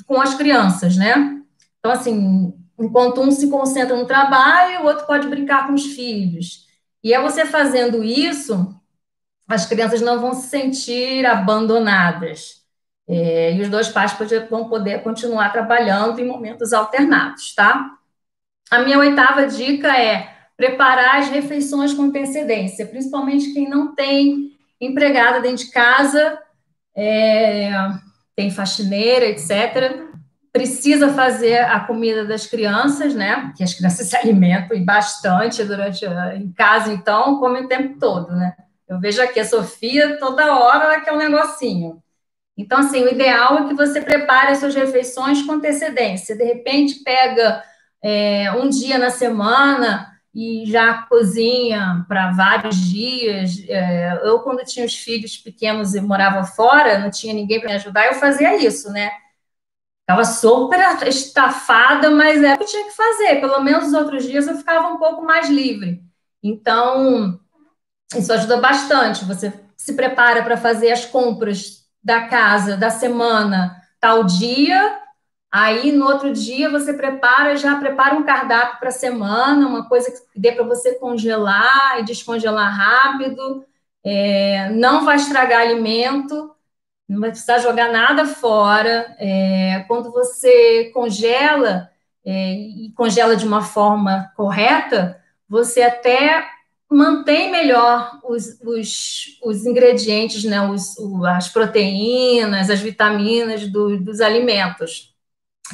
com 0.07 0.19
as 0.19 0.33
crianças, 0.33 0.97
né? 0.97 1.41
Então, 1.79 1.91
assim, 1.91 2.53
enquanto 2.77 3.21
um 3.21 3.31
se 3.31 3.47
concentra 3.47 3.95
no 3.95 4.07
trabalho, 4.07 4.81
o 4.81 4.85
outro 4.85 5.05
pode 5.05 5.27
brincar 5.27 5.67
com 5.67 5.73
os 5.73 5.85
filhos. 5.85 6.65
E 7.03 7.13
é 7.13 7.21
você 7.21 7.45
fazendo 7.45 8.03
isso, 8.03 8.75
as 9.47 9.67
crianças 9.67 10.01
não 10.01 10.19
vão 10.19 10.33
se 10.33 10.47
sentir 10.47 11.23
abandonadas. 11.25 12.60
É, 13.13 13.53
e 13.53 13.61
os 13.61 13.67
dois 13.67 13.89
pais 13.89 14.15
vão 14.49 14.69
poder 14.69 15.03
continuar 15.03 15.51
trabalhando 15.51 16.19
em 16.19 16.25
momentos 16.25 16.71
alternados, 16.71 17.53
tá? 17.53 17.91
A 18.71 18.79
minha 18.79 18.97
oitava 18.99 19.45
dica 19.47 19.89
é 19.97 20.29
preparar 20.55 21.17
as 21.17 21.27
refeições 21.27 21.93
com 21.93 22.03
antecedência, 22.03 22.85
principalmente 22.85 23.51
quem 23.51 23.67
não 23.67 23.93
tem 23.93 24.51
empregada 24.79 25.41
dentro 25.41 25.65
de 25.65 25.71
casa, 25.71 26.39
é, 26.95 27.69
tem 28.33 28.49
faxineira, 28.49 29.25
etc. 29.25 30.07
Precisa 30.53 31.09
fazer 31.09 31.65
a 31.65 31.81
comida 31.81 32.23
das 32.23 32.45
crianças, 32.45 33.13
né? 33.13 33.51
Que 33.57 33.63
as 33.63 33.73
crianças 33.73 34.07
se 34.07 34.15
alimentam 34.15 34.77
e 34.77 34.85
bastante 34.85 35.65
durante 35.65 36.05
em 36.05 36.49
casa, 36.53 36.93
então, 36.93 37.41
comem 37.41 37.65
o 37.65 37.67
tempo 37.67 37.99
todo, 37.99 38.31
né? 38.31 38.55
Eu 38.87 39.01
vejo 39.01 39.21
aqui 39.21 39.41
a 39.41 39.45
Sofia 39.45 40.17
toda 40.17 40.57
hora 40.57 40.85
ela 40.85 41.01
quer 41.01 41.11
um 41.11 41.17
negocinho. 41.17 42.01
Então, 42.57 42.79
assim, 42.79 43.03
o 43.03 43.09
ideal 43.09 43.59
é 43.59 43.67
que 43.67 43.73
você 43.73 44.01
prepare 44.01 44.51
as 44.51 44.59
suas 44.59 44.75
refeições 44.75 45.41
com 45.43 45.53
antecedência. 45.53 46.35
De 46.35 46.43
repente, 46.43 47.03
pega 47.03 47.63
é, 48.03 48.51
um 48.51 48.69
dia 48.69 48.97
na 48.97 49.09
semana 49.09 50.11
e 50.33 50.63
já 50.65 51.03
cozinha 51.03 52.05
para 52.07 52.31
vários 52.31 52.75
dias. 52.75 53.63
É, 53.67 54.19
eu, 54.23 54.39
quando 54.39 54.65
tinha 54.65 54.85
os 54.85 54.95
filhos 54.95 55.37
pequenos 55.37 55.95
e 55.95 56.01
morava 56.01 56.43
fora, 56.43 56.99
não 56.99 57.09
tinha 57.09 57.33
ninguém 57.33 57.59
para 57.59 57.69
me 57.69 57.75
ajudar, 57.75 58.07
eu 58.07 58.15
fazia 58.15 58.55
isso, 58.55 58.91
né? 58.91 59.11
Estava 60.01 60.25
super 60.25 61.07
estafada, 61.07 62.09
mas 62.09 62.43
é 62.43 62.53
o 62.53 62.57
que 62.57 62.65
tinha 62.65 62.83
que 62.85 62.95
fazer. 62.95 63.39
Pelo 63.39 63.61
menos 63.61 63.87
os 63.87 63.93
outros 63.93 64.23
dias 64.23 64.47
eu 64.47 64.57
ficava 64.57 64.89
um 64.89 64.97
pouco 64.97 65.23
mais 65.23 65.49
livre. 65.49 66.03
Então, 66.43 67.39
isso 68.15 68.31
ajuda 68.33 68.57
bastante. 68.57 69.23
Você 69.25 69.53
se 69.77 69.93
prepara 69.93 70.43
para 70.43 70.57
fazer 70.57 70.91
as 70.91 71.05
compras 71.05 71.80
da 72.03 72.27
casa 72.27 72.77
da 72.77 72.89
semana 72.89 73.75
tal 73.99 74.23
dia 74.23 75.01
Aí, 75.51 75.91
no 75.91 76.05
outro 76.05 76.31
dia, 76.31 76.69
você 76.69 76.93
prepara, 76.93 77.57
já 77.57 77.75
prepara 77.77 78.15
um 78.15 78.23
cardápio 78.23 78.79
para 78.79 78.87
a 78.87 78.91
semana, 78.91 79.67
uma 79.67 79.87
coisa 79.87 80.09
que 80.09 80.39
dê 80.39 80.53
para 80.53 80.63
você 80.63 80.95
congelar 80.95 81.99
e 81.99 82.05
descongelar 82.05 82.73
rápido. 82.73 83.65
É, 84.01 84.69
não 84.69 85.03
vai 85.03 85.17
estragar 85.17 85.61
alimento, 85.61 86.55
não 87.07 87.19
vai 87.19 87.31
precisar 87.31 87.57
jogar 87.57 87.91
nada 87.91 88.25
fora. 88.25 89.13
É, 89.19 89.83
quando 89.89 90.09
você 90.09 90.89
congela, 90.93 91.91
é, 92.25 92.53
e 92.53 92.93
congela 92.95 93.35
de 93.35 93.45
uma 93.45 93.61
forma 93.61 94.31
correta, 94.37 95.21
você 95.49 95.81
até 95.81 96.49
mantém 96.91 97.49
melhor 97.49 98.19
os, 98.23 98.59
os, 98.61 99.39
os 99.43 99.65
ingredientes, 99.65 100.43
né, 100.43 100.61
os, 100.69 100.95
as 101.25 101.47
proteínas, 101.47 102.69
as 102.69 102.81
vitaminas 102.81 103.67
do, 103.67 103.97
dos 103.97 104.19
alimentos. 104.19 105.15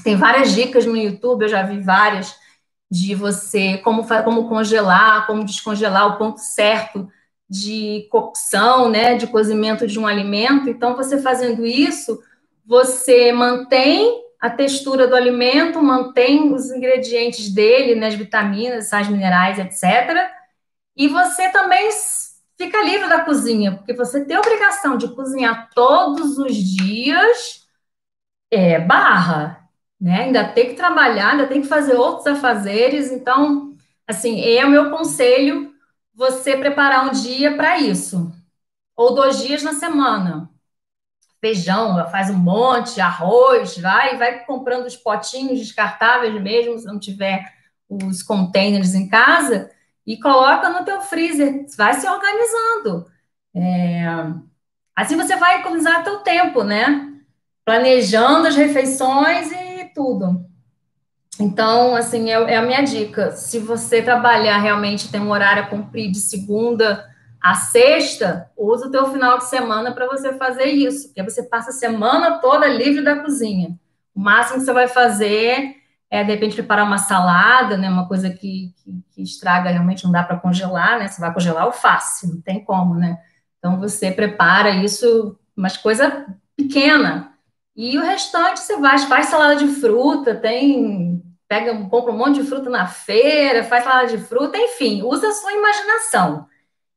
Tem 0.04 0.16
várias 0.16 0.54
dicas 0.54 0.86
no 0.86 0.96
YouTube, 0.96 1.44
eu 1.44 1.50
já 1.50 1.64
vi 1.64 1.80
várias, 1.80 2.36
de 2.90 3.16
você 3.16 3.80
como, 3.80 4.08
como 4.24 4.48
congelar, 4.48 5.28
como 5.28 5.44
descongelar 5.44 6.08
o 6.08 6.18
ponto 6.18 6.40
certo 6.40 7.08
de 7.50 8.08
cocção, 8.12 8.90
né, 8.90 9.16
de 9.16 9.28
cozimento 9.28 9.88
de 9.88 10.00
um 10.00 10.06
alimento. 10.06 10.70
Então, 10.70 10.96
você 10.96 11.22
fazendo 11.22 11.66
isso, 11.66 12.22
você 12.66 13.32
mantém 13.32 14.24
a 14.40 14.50
textura 14.50 15.08
do 15.08 15.16
alimento, 15.16 15.82
mantém 15.82 16.54
os 16.54 16.70
ingredientes 16.70 17.50
dele, 17.50 17.96
né, 17.96 18.08
as 18.08 18.16
vitaminas, 18.16 18.90
sais 18.90 19.08
minerais, 19.08 19.58
etc. 19.58 20.38
E 20.98 21.08
você 21.08 21.50
também 21.50 21.90
fica 22.58 22.84
livre 22.84 23.08
da 23.08 23.22
cozinha, 23.24 23.78
porque 23.78 23.94
você 23.94 24.26
tem 24.26 24.36
a 24.36 24.40
obrigação 24.40 24.98
de 24.98 25.14
cozinhar 25.14 25.70
todos 25.76 26.38
os 26.40 26.56
dias, 26.56 27.68
é 28.52 28.80
barra 28.80 29.68
né? 30.00 30.26
Ainda 30.26 30.48
tem 30.48 30.70
que 30.70 30.76
trabalhar, 30.76 31.32
ainda 31.32 31.48
tem 31.48 31.62
que 31.62 31.68
fazer 31.68 31.96
outros 31.96 32.28
afazeres. 32.28 33.12
Então, 33.12 33.76
assim, 34.08 34.42
é 34.42 34.64
o 34.66 34.70
meu 34.70 34.90
conselho 34.92 35.74
você 36.14 36.56
preparar 36.56 37.08
um 37.08 37.12
dia 37.12 37.56
para 37.56 37.78
isso, 37.78 38.32
ou 38.96 39.14
dois 39.14 39.40
dias 39.40 39.62
na 39.64 39.74
semana. 39.74 40.50
Feijão, 41.40 41.96
faz 42.10 42.32
um 42.32 42.38
monte, 42.38 43.00
arroz, 43.00 43.78
vai, 43.78 44.18
vai 44.18 44.44
comprando 44.46 44.88
os 44.88 44.96
potinhos 44.96 45.60
descartáveis 45.60 46.42
mesmo, 46.42 46.80
se 46.80 46.86
não 46.86 47.00
tiver 47.00 47.54
os 47.88 48.24
containers 48.24 48.96
em 48.96 49.08
casa, 49.08 49.70
e 50.08 50.17
coloca 50.17 50.70
no 50.70 50.86
teu 50.86 51.02
freezer, 51.02 51.65
vai 51.78 51.93
se 51.93 52.08
organizando. 52.08 53.06
É... 53.54 54.06
Assim 54.96 55.17
você 55.17 55.36
vai 55.36 55.60
economizar 55.60 56.04
teu 56.04 56.20
tempo, 56.20 56.63
né? 56.63 57.13
Planejando 57.65 58.48
as 58.48 58.56
refeições 58.56 59.52
e 59.52 59.91
tudo. 59.93 60.46
Então, 61.39 61.96
assim, 61.96 62.32
é, 62.32 62.54
é, 62.54 62.56
a 62.56 62.62
minha 62.63 62.82
dica. 62.82 63.32
Se 63.32 63.60
você 63.60 64.02
trabalhar 64.02 64.58
realmente, 64.58 65.12
tem 65.12 65.22
um 65.22 65.30
horário 65.30 65.63
a 65.63 65.67
cumprir 65.67 66.10
de 66.10 66.20
segunda 66.20 67.06
a 67.41 67.54
sexta, 67.54 68.50
usa 68.58 68.88
o 68.88 68.91
teu 68.91 69.12
final 69.12 69.38
de 69.38 69.46
semana 69.46 69.93
para 69.93 70.08
você 70.08 70.34
fazer 70.34 70.65
isso, 70.65 71.08
porque 71.08 71.24
você 71.24 71.43
passa 71.43 71.70
a 71.70 71.74
semana 71.74 72.39
toda 72.39 72.67
livre 72.67 73.04
da 73.04 73.20
cozinha. 73.20 73.78
O 74.13 74.20
máximo 74.20 74.60
que 74.60 74.65
você 74.65 74.74
vai 74.74 74.88
fazer 74.88 75.77
é, 76.10 76.24
de 76.24 76.32
repente, 76.32 76.56
preparar 76.56 76.86
uma 76.86 76.98
salada, 76.98 77.78
né, 77.78 77.89
uma 77.89 78.08
coisa 78.08 78.30
que, 78.30 78.74
que, 78.78 79.04
que 79.12 79.22
estraga, 79.22 79.70
realmente 79.70 80.04
não 80.04 80.12
dá 80.12 80.24
para 80.24 80.38
congelar, 80.38 81.00
né, 81.00 81.08
você 81.08 81.20
vai 81.20 81.34
congelar 81.34 81.63
alface, 81.63 82.28
não 82.28 82.41
tem 82.41 82.63
como, 82.63 82.96
né. 82.96 83.17
Então, 83.60 83.80
você 83.80 84.12
prepara 84.12 84.70
isso, 84.72 85.38
mas 85.56 85.78
coisa 85.78 86.26
pequena, 86.56 87.38
e 87.78 87.96
o 87.96 88.02
restante 88.02 88.60
você 88.60 88.76
vai, 88.78 88.98
faz 88.98 89.28
salada 89.28 89.56
de 89.56 89.67
fruta, 89.67 90.34
tem. 90.34 91.22
Pega, 91.48 91.78
compra 91.86 92.12
um 92.12 92.17
monte 92.17 92.41
de 92.41 92.48
fruta 92.48 92.70
na 92.70 92.88
feira, 92.88 93.63
faz 93.63 93.84
salada 93.84 94.08
de 94.08 94.17
fruta, 94.17 94.58
enfim, 94.58 95.04
usa 95.04 95.30
a 95.30 95.32
sua 95.32 95.54
imaginação. 95.54 96.48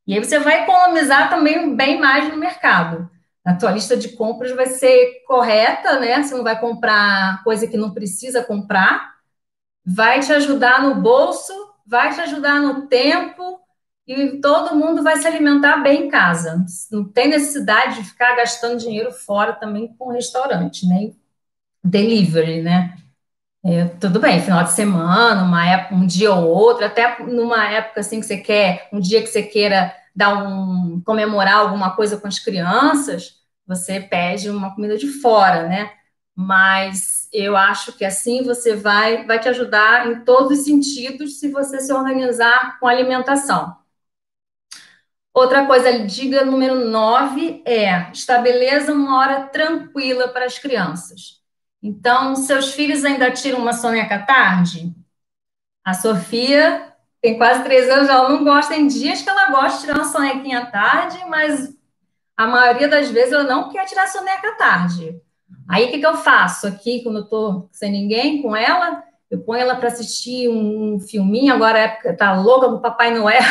E 0.07 0.15
aí 0.15 0.25
você 0.25 0.41
vai 0.41 0.63
economizar 0.63 1.29
também 1.29 1.77
bem 1.77 2.01
mais 2.01 2.29
no 2.31 2.37
mercado. 2.37 3.09
A 3.51 3.57
tua 3.57 3.73
lista 3.73 3.97
de 3.97 4.11
compras 4.11 4.53
vai 4.53 4.67
ser 4.67 5.25
correta, 5.27 5.99
né? 5.99 6.23
Você 6.23 6.37
não 6.37 6.45
vai 6.45 6.59
comprar 6.61 7.43
coisa 7.43 7.67
que 7.67 7.77
não 7.77 7.93
precisa 7.93 8.45
comprar. 8.45 9.15
Vai 9.85 10.21
te 10.21 10.33
ajudar 10.33 10.83
no 10.83 10.95
bolso, 10.95 11.53
vai 11.85 12.15
te 12.15 12.21
ajudar 12.21 12.61
no 12.61 12.87
tempo 12.87 13.59
e 14.07 14.41
todo 14.41 14.77
mundo 14.77 15.03
vai 15.03 15.17
se 15.17 15.27
alimentar 15.27 15.79
bem 15.79 16.07
em 16.07 16.09
casa. 16.09 16.65
Não 16.93 17.03
tem 17.05 17.29
necessidade 17.29 17.97
de 17.97 18.09
ficar 18.09 18.37
gastando 18.37 18.79
dinheiro 18.79 19.11
fora 19.11 19.53
também 19.55 19.89
com 19.99 20.13
restaurante, 20.13 20.87
né? 20.87 21.11
Delivery, 21.83 22.63
né? 22.63 22.97
É, 23.65 23.87
tudo 23.87 24.21
bem, 24.21 24.41
final 24.41 24.63
de 24.63 24.73
semana, 24.73 25.43
uma 25.43 25.67
época, 25.67 25.95
um 25.97 26.07
dia 26.07 26.33
ou 26.33 26.49
outro, 26.49 26.85
até 26.87 27.21
numa 27.25 27.69
época 27.69 28.01
assim 28.01 28.21
que 28.21 28.27
você 28.27 28.39
quer, 28.39 28.89
um 28.93 29.01
dia 29.01 29.21
que 29.21 29.27
você 29.27 29.43
queira 29.43 29.93
dar 30.15 30.45
um 30.45 31.03
comemorar 31.05 31.57
alguma 31.57 31.95
coisa 31.97 32.17
com 32.17 32.29
as 32.29 32.39
crianças, 32.39 33.40
você 33.71 34.01
pede 34.01 34.51
uma 34.51 34.75
comida 34.75 34.97
de 34.99 35.07
fora, 35.07 35.69
né? 35.69 35.93
Mas 36.35 37.29
eu 37.33 37.57
acho 37.57 37.93
que 37.97 38.05
assim 38.05 38.43
você 38.43 38.75
vai 38.75 39.25
vai 39.27 39.39
te 39.39 39.49
ajudar 39.49 40.09
em 40.09 40.25
todos 40.25 40.59
os 40.59 40.65
sentidos 40.65 41.39
se 41.39 41.51
você 41.51 41.81
se 41.81 41.93
organizar 41.93 42.81
com 42.81 42.89
alimentação. 42.89 43.77
Outra 45.33 45.65
coisa, 45.67 46.01
diga 46.01 46.45
número 46.45 46.91
9 46.91 47.63
é 47.65 48.11
estabeleça 48.13 48.93
uma 48.93 49.17
hora 49.19 49.45
tranquila 49.47 50.29
para 50.29 50.47
as 50.47 50.59
crianças. 50.59 51.41
Então, 51.81 52.35
seus 52.35 52.75
filhos 52.75 53.05
ainda 53.05 53.31
tiram 53.31 53.61
uma 53.61 53.73
soneca 53.73 54.17
à 54.17 54.23
tarde? 54.23 54.93
A 55.85 55.95
Sofia 55.95 56.93
tem 57.23 57.39
quase 57.39 57.63
três 57.63 57.89
anos, 57.89 58.09
ela 58.09 58.29
não 58.29 58.43
gosta, 58.43 58.75
tem 58.75 58.89
dias 58.89 59.23
que 59.23 59.31
ela 59.31 59.51
gosta 59.51 59.79
de 59.79 59.85
tirar 59.85 59.95
uma 59.95 60.05
sonequinha 60.05 60.61
à 60.61 60.67
tarde, 60.67 61.25
mas 61.29 61.80
a 62.41 62.47
maioria 62.47 62.89
das 62.89 63.11
vezes 63.11 63.35
ela 63.35 63.45
não 63.45 63.69
quer 63.69 63.85
tirar 63.85 64.09
soneca 64.09 64.49
à 64.49 64.53
tarde. 64.53 65.21
Aí 65.69 65.85
o 65.85 65.91
que, 65.91 65.99
que 65.99 66.07
eu 66.07 66.17
faço 66.17 66.67
aqui, 66.67 67.03
quando 67.03 67.19
eu 67.19 67.25
estou 67.25 67.69
sem 67.71 67.93
ninguém 67.93 68.41
com 68.41 68.57
ela? 68.57 69.05
Eu 69.31 69.41
ponho 69.41 69.61
ela 69.61 69.77
para 69.77 69.89
assistir 69.89 70.49
um 70.49 70.99
filminho, 70.99 71.53
agora 71.53 71.77
a 71.77 71.83
época 71.83 72.17
tá 72.17 72.33
louca 72.41 72.67
com 72.67 72.77
o 72.77 72.81
Papai 72.81 73.11
Noel. 73.11 73.43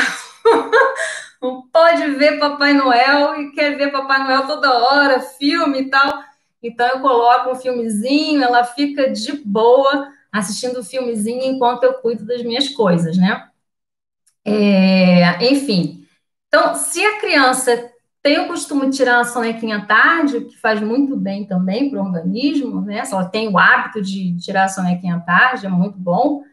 não 1.40 1.68
pode 1.72 2.04
ver 2.16 2.40
Papai 2.40 2.74
Noel 2.74 3.40
e 3.40 3.52
quer 3.52 3.78
ver 3.78 3.92
Papai 3.92 4.24
Noel 4.24 4.48
toda 4.48 4.74
hora, 4.74 5.20
filme 5.20 5.82
e 5.82 5.90
tal. 5.92 6.24
Então 6.64 6.88
eu 6.88 7.00
coloco 7.00 7.52
um 7.52 7.56
filmezinho, 7.56 8.42
ela 8.42 8.64
fica 8.64 9.12
de 9.12 9.34
boa 9.34 10.08
assistindo 10.32 10.80
o 10.80 10.84
filmezinho 10.84 11.44
enquanto 11.44 11.84
eu 11.84 11.94
cuido 11.94 12.26
das 12.26 12.42
minhas 12.42 12.68
coisas, 12.70 13.18
né? 13.18 13.50
É, 14.44 15.46
enfim. 15.46 16.08
Então, 16.48 16.74
se 16.74 17.06
a 17.06 17.20
criança 17.20 17.92
tem 18.22 18.40
o 18.40 18.48
costume 18.48 18.90
de 18.90 18.98
tirar 18.98 19.20
a 19.20 19.26
sonequinha 19.26 19.78
à 19.78 19.86
tarde, 19.86 20.42
que 20.42 20.58
faz 20.58 20.82
muito 20.82 21.16
bem 21.16 21.46
também 21.46 21.90
para 21.90 22.02
o 22.02 22.06
organismo, 22.06 22.82
né? 22.82 23.06
Se 23.06 23.14
ela 23.14 23.26
tem 23.26 23.48
o 23.48 23.58
hábito 23.58 24.02
de 24.02 24.38
tirar 24.38 24.66
a 24.66 24.70
sonequinha 24.70 25.24
tarde, 25.26 25.66
é 25.66 25.70
muito 25.70 25.98
bom 25.98 26.44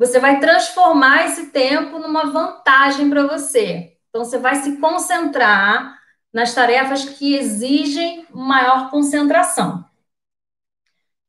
você 0.00 0.18
vai 0.18 0.40
transformar 0.40 1.26
esse 1.26 1.48
tempo 1.50 1.98
numa 1.98 2.32
vantagem 2.32 3.10
para 3.10 3.26
você. 3.26 3.98
Então, 4.08 4.24
você 4.24 4.38
vai 4.38 4.54
se 4.54 4.78
concentrar 4.78 5.94
nas 6.32 6.54
tarefas 6.54 7.04
que 7.04 7.34
exigem 7.34 8.26
maior 8.32 8.90
concentração. 8.90 9.84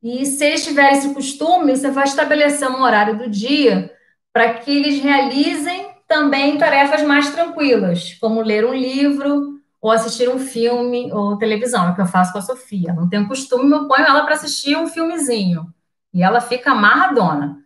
E 0.02 0.26
se 0.26 0.46
eles 0.46 0.64
tiverem 0.64 0.98
esse 0.98 1.14
costume, 1.14 1.76
você 1.76 1.92
vai 1.92 2.06
estabelecer 2.06 2.72
um 2.72 2.82
horário 2.82 3.18
do 3.18 3.30
dia 3.30 3.94
para 4.32 4.54
que 4.54 4.72
eles 4.72 5.04
realizem 5.04 5.91
também 6.12 6.58
tarefas 6.58 7.04
mais 7.04 7.30
tranquilas, 7.30 8.18
como 8.20 8.42
ler 8.42 8.66
um 8.66 8.74
livro 8.74 9.62
ou 9.80 9.90
assistir 9.90 10.28
um 10.28 10.38
filme 10.38 11.10
ou 11.14 11.38
televisão, 11.38 11.88
é 11.88 11.92
o 11.92 11.96
que 11.96 12.02
eu 12.02 12.06
faço 12.06 12.34
com 12.34 12.38
a 12.38 12.42
Sofia. 12.42 12.92
Não 12.92 13.08
tenho 13.08 13.30
costume, 13.30 13.72
eu 13.72 13.88
ponho 13.88 14.06
ela 14.06 14.26
para 14.26 14.34
assistir 14.34 14.76
um 14.76 14.88
filmezinho 14.88 15.74
e 16.14 16.22
ela 16.22 16.42
fica 16.42 16.72
amarradona. 16.72 17.60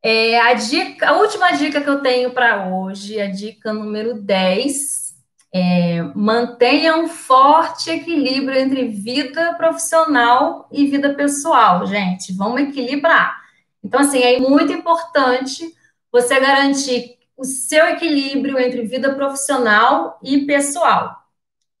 É, 0.00 0.40
a, 0.40 0.54
dica, 0.54 1.08
a 1.08 1.12
última 1.14 1.50
dica 1.50 1.80
que 1.80 1.90
eu 1.90 2.00
tenho 2.00 2.30
para 2.30 2.68
hoje, 2.68 3.20
a 3.20 3.28
dica 3.28 3.72
número 3.72 4.14
10, 4.14 5.16
é 5.52 6.02
mantenha 6.14 6.96
um 6.96 7.08
forte 7.08 7.90
equilíbrio 7.90 8.56
entre 8.56 8.86
vida 8.86 9.54
profissional 9.54 10.68
e 10.70 10.86
vida 10.86 11.14
pessoal, 11.14 11.84
gente. 11.84 12.32
Vamos 12.32 12.60
equilibrar. 12.60 13.42
Então, 13.82 14.00
assim, 14.00 14.20
é 14.22 14.38
muito 14.38 14.72
importante 14.72 15.74
você 16.12 16.38
garantir 16.38 17.18
o 17.36 17.44
seu 17.44 17.86
equilíbrio 17.86 18.58
entre 18.58 18.82
vida 18.82 19.14
profissional 19.14 20.18
e 20.22 20.46
pessoal, 20.46 21.16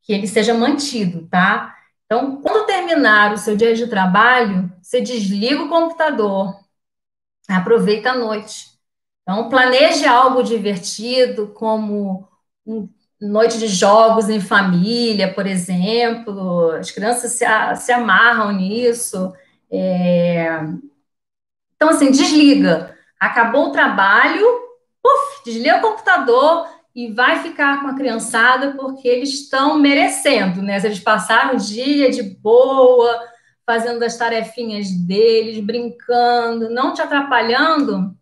que 0.02 0.12
ele 0.12 0.26
seja 0.26 0.54
mantido, 0.54 1.26
tá? 1.28 1.74
Então, 2.06 2.40
quando 2.42 2.66
terminar 2.66 3.32
o 3.32 3.38
seu 3.38 3.56
dia 3.56 3.74
de 3.74 3.86
trabalho, 3.86 4.70
você 4.82 5.00
desliga 5.00 5.62
o 5.62 5.68
computador, 5.68 6.54
aproveita 7.48 8.10
a 8.10 8.14
noite. 8.14 8.72
Então, 9.22 9.48
planeje 9.48 10.06
algo 10.06 10.42
divertido, 10.42 11.48
como 11.48 12.28
noite 13.20 13.58
de 13.58 13.68
jogos 13.68 14.28
em 14.28 14.40
família, 14.40 15.32
por 15.32 15.46
exemplo. 15.46 16.72
As 16.72 16.90
crianças 16.90 17.32
se, 17.32 17.44
se 17.76 17.92
amarram 17.92 18.52
nisso. 18.52 19.32
É... 19.70 20.60
Então, 21.76 21.90
assim, 21.90 22.10
desliga. 22.10 22.96
Acabou 23.18 23.68
o 23.68 23.72
trabalho, 23.72 24.44
desliga 25.44 25.78
o 25.78 25.80
computador 25.80 26.68
e 26.94 27.10
vai 27.12 27.42
ficar 27.42 27.80
com 27.80 27.88
a 27.88 27.94
criançada 27.94 28.72
porque 28.72 29.08
eles 29.08 29.30
estão 29.30 29.78
merecendo, 29.78 30.60
né? 30.60 30.78
Se 30.78 30.86
eles 30.86 31.00
passaram 31.00 31.54
o 31.54 31.58
dia 31.58 32.10
de 32.10 32.22
boa, 32.22 33.20
fazendo 33.64 34.02
as 34.02 34.16
tarefinhas 34.16 34.90
deles, 34.90 35.64
brincando, 35.64 36.68
não 36.70 36.92
te 36.92 37.00
atrapalhando, 37.00 38.14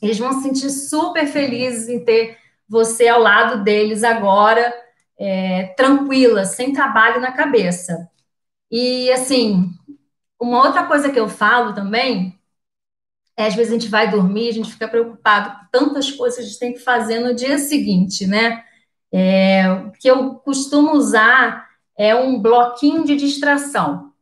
eles 0.00 0.18
vão 0.18 0.32
se 0.32 0.42
sentir 0.42 0.70
super 0.70 1.26
felizes 1.26 1.88
em 1.88 2.04
ter 2.04 2.36
você 2.68 3.06
ao 3.06 3.20
lado 3.20 3.62
deles 3.62 4.02
agora, 4.02 4.72
é, 5.18 5.74
tranquila, 5.76 6.44
sem 6.44 6.72
trabalho 6.72 7.20
na 7.20 7.30
cabeça. 7.30 8.08
E, 8.70 9.10
assim, 9.12 9.70
uma 10.40 10.64
outra 10.64 10.84
coisa 10.84 11.10
que 11.10 11.20
eu 11.20 11.28
falo 11.28 11.74
também 11.74 12.36
é, 13.36 13.46
às 13.46 13.54
vezes 13.54 13.72
a 13.72 13.78
gente 13.78 13.88
vai 13.88 14.10
dormir, 14.10 14.48
a 14.48 14.52
gente 14.52 14.72
fica 14.72 14.88
preocupado 14.88 15.50
com 15.50 15.66
tantas 15.70 16.10
coisas 16.10 16.36
que 16.36 16.42
a 16.42 16.46
gente 16.46 16.58
tem 16.58 16.72
que 16.72 16.80
fazer 16.80 17.20
no 17.20 17.34
dia 17.34 17.58
seguinte, 17.58 18.26
né? 18.26 18.64
É, 19.12 19.70
o 19.70 19.92
que 19.92 20.08
eu 20.08 20.34
costumo 20.36 20.92
usar 20.92 21.68
é 21.96 22.14
um 22.14 22.40
bloquinho 22.40 23.04
de 23.04 23.16
distração 23.16 24.12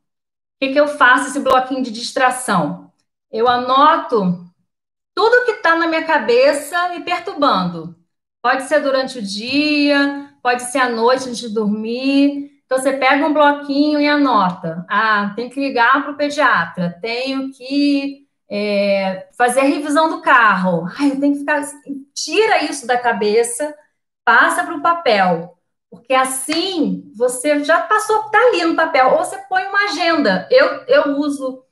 que, 0.60 0.72
que 0.72 0.78
eu 0.78 0.86
faço 0.86 1.28
esse 1.28 1.40
bloquinho 1.40 1.82
de 1.82 1.90
distração? 1.90 2.92
Eu 3.32 3.48
anoto 3.48 4.44
tudo 5.14 5.46
que 5.46 5.52
está 5.52 5.74
na 5.76 5.86
minha 5.86 6.04
cabeça 6.04 6.90
me 6.90 7.02
perturbando. 7.02 7.96
Pode 8.42 8.64
ser 8.64 8.80
durante 8.80 9.18
o 9.18 9.22
dia, 9.22 10.34
pode 10.42 10.62
ser 10.64 10.78
à 10.78 10.88
noite 10.90 11.28
antes 11.28 11.38
de 11.38 11.48
dormir. 11.48 12.62
Então, 12.64 12.78
você 12.78 12.92
pega 12.92 13.26
um 13.26 13.32
bloquinho 13.32 14.00
e 14.00 14.06
anota. 14.06 14.84
Ah, 14.88 15.32
tenho 15.34 15.50
que 15.50 15.60
ligar 15.60 16.02
para 16.02 16.12
o 16.12 16.16
pediatra, 16.16 16.98
tenho 17.00 17.50
que 17.52 18.26
é, 18.50 19.28
fazer 19.36 19.60
a 19.60 19.64
revisão 19.64 20.10
do 20.10 20.20
carro. 20.20 20.86
Ai, 20.98 21.12
eu 21.12 21.20
tenho 21.20 21.34
que 21.34 21.40
ficar. 21.40 21.62
Tira 22.14 22.64
isso 22.64 22.86
da 22.86 22.98
cabeça, 22.98 23.74
passa 24.24 24.64
para 24.64 24.74
o 24.74 24.82
papel. 24.82 25.56
Porque 25.90 26.14
assim 26.14 27.10
você 27.16 27.64
já 27.64 27.80
passou, 27.80 28.26
está 28.26 28.38
ali 28.38 28.64
no 28.64 28.76
papel, 28.76 29.10
ou 29.12 29.18
você 29.18 29.38
põe 29.48 29.64
uma 29.64 29.84
agenda. 29.86 30.46
Eu, 30.50 30.84
eu 30.86 31.16
uso 31.16 31.64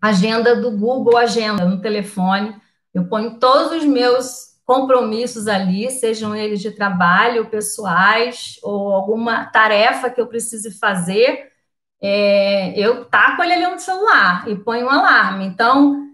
agenda 0.00 0.56
do 0.56 0.70
Google 0.70 1.16
Agenda 1.16 1.64
no 1.64 1.80
telefone, 1.80 2.54
eu 2.94 3.08
ponho 3.08 3.38
todos 3.38 3.72
os 3.72 3.84
meus 3.84 4.48
compromissos 4.64 5.48
ali, 5.48 5.90
sejam 5.90 6.36
eles 6.36 6.60
de 6.60 6.70
trabalho, 6.70 7.50
pessoais, 7.50 8.58
ou 8.62 8.92
alguma 8.92 9.46
tarefa 9.46 10.10
que 10.10 10.20
eu 10.20 10.26
precise 10.26 10.78
fazer, 10.78 11.50
é, 12.00 12.78
eu 12.78 13.04
taco 13.06 13.42
ele 13.42 13.54
ali 13.54 13.66
no 13.66 13.78
celular 13.78 14.48
e 14.48 14.56
ponho 14.56 14.86
um 14.86 14.90
alarme. 14.90 15.44
Então, 15.46 16.08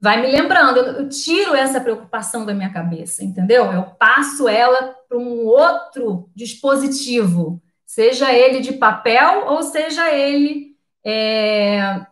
vai 0.00 0.20
me 0.20 0.28
lembrando, 0.28 0.78
eu, 0.78 1.08
tiro 1.08 1.54
essa 1.54 1.80
preocupação 1.80 2.46
da 2.46 2.54
minha 2.54 2.72
cabeça, 2.72 3.24
entendeu? 3.24 3.72
Eu 3.72 3.82
passo 3.98 4.48
ela 4.48 4.94
para 5.08 5.18
um 5.18 5.44
outro 5.46 6.30
dispositivo, 6.34 7.60
seja 7.84 8.32
ele 8.32 8.60
de 8.60 8.74
papel 8.74 9.46
ou 9.46 9.62
seja 9.62 10.12
ele 10.12 10.76
é, 11.04 12.06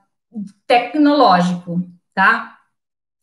tecnológico, 0.66 1.88
tá? 2.14 2.57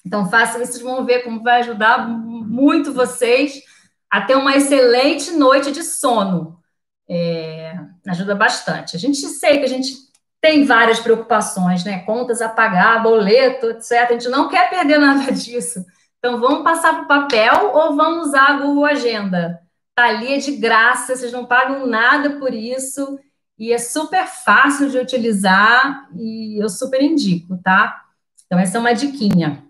Então, 0.06 0.30
faça 0.30 0.62
isso, 0.62 0.74
vocês 0.74 0.84
vão 0.84 1.06
ver 1.06 1.24
como 1.24 1.44
vai 1.44 1.60
ajudar 1.60 2.08
muito 2.08 2.94
vocês 2.94 3.62
a 4.10 4.22
ter 4.22 4.36
uma 4.36 4.56
excelente 4.56 5.32
noite 5.32 5.72
de 5.72 5.84
sono. 5.84 6.60
É, 7.10 7.78
ajuda 8.08 8.36
bastante. 8.36 8.96
A 8.96 9.00
gente 9.00 9.18
sei 9.18 9.60
que 9.60 9.66
a 9.66 9.70
gente 9.70 9.94
tem 10.42 10.66
várias 10.66 11.00
preocupações, 11.00 11.84
né? 11.84 12.00
Contas 12.00 12.42
a 12.42 12.50
pagar, 12.50 13.02
boleto, 13.02 13.70
etc. 13.72 13.92
A 13.92 14.14
gente 14.14 14.30
não 14.30 14.50
quer 14.50 14.70
perder 14.70 14.98
nada 14.98 15.32
disso. 15.32 15.86
Então, 16.20 16.40
vamos 16.40 16.64
passar 16.64 16.94
para 16.94 17.04
o 17.04 17.08
papel 17.08 17.72
ou 17.74 17.96
vamos 17.96 18.28
usar 18.28 18.50
a 18.50 18.58
Google 18.58 18.86
Agenda? 18.86 19.62
Está 19.90 20.10
ali, 20.10 20.34
é 20.34 20.38
de 20.38 20.56
graça, 20.56 21.16
vocês 21.16 21.32
não 21.32 21.46
pagam 21.46 21.86
nada 21.86 22.40
por 22.40 22.54
isso 22.54 23.20
e 23.58 23.72
é 23.72 23.78
super 23.78 24.26
fácil 24.26 24.90
de 24.90 24.98
utilizar 24.98 26.10
e 26.16 26.62
eu 26.62 26.68
super 26.68 27.02
indico, 27.02 27.58
tá? 27.64 28.04
Então, 28.46 28.58
essa 28.58 28.78
é 28.78 28.80
uma 28.80 28.94
diquinha. 28.94 29.64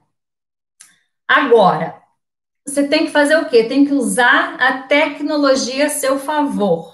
Agora, 1.28 2.02
você 2.66 2.88
tem 2.88 3.06
que 3.06 3.12
fazer 3.12 3.36
o 3.38 3.46
quê? 3.46 3.66
Tem 3.66 3.86
que 3.86 3.94
usar 3.94 4.56
a 4.56 4.84
tecnologia 4.84 5.88
a 5.88 5.90
seu 5.90 6.18
favor. 6.18 6.93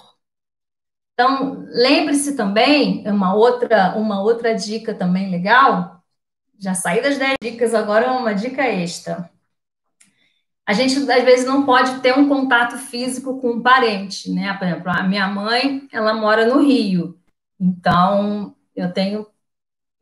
Então, 1.20 1.66
lembre-se 1.68 2.34
também, 2.34 3.06
uma 3.06 3.34
outra, 3.34 3.94
uma 3.94 4.22
outra 4.22 4.54
dica 4.54 4.94
também 4.94 5.30
legal, 5.30 6.02
já 6.58 6.72
saí 6.72 7.02
das 7.02 7.18
10 7.18 7.34
dicas, 7.42 7.74
agora 7.74 8.06
é 8.06 8.10
uma 8.10 8.34
dica 8.34 8.62
extra. 8.62 9.30
A 10.64 10.72
gente, 10.72 10.96
às 10.96 11.22
vezes, 11.22 11.44
não 11.44 11.66
pode 11.66 12.00
ter 12.00 12.16
um 12.16 12.26
contato 12.26 12.78
físico 12.78 13.38
com 13.38 13.50
um 13.50 13.62
parente, 13.62 14.30
né? 14.30 14.54
Por 14.54 14.66
exemplo, 14.66 14.90
a 14.90 15.02
minha 15.02 15.28
mãe, 15.28 15.86
ela 15.92 16.14
mora 16.14 16.46
no 16.46 16.62
Rio, 16.62 17.20
então 17.60 18.56
eu 18.74 18.90
tenho. 18.90 19.26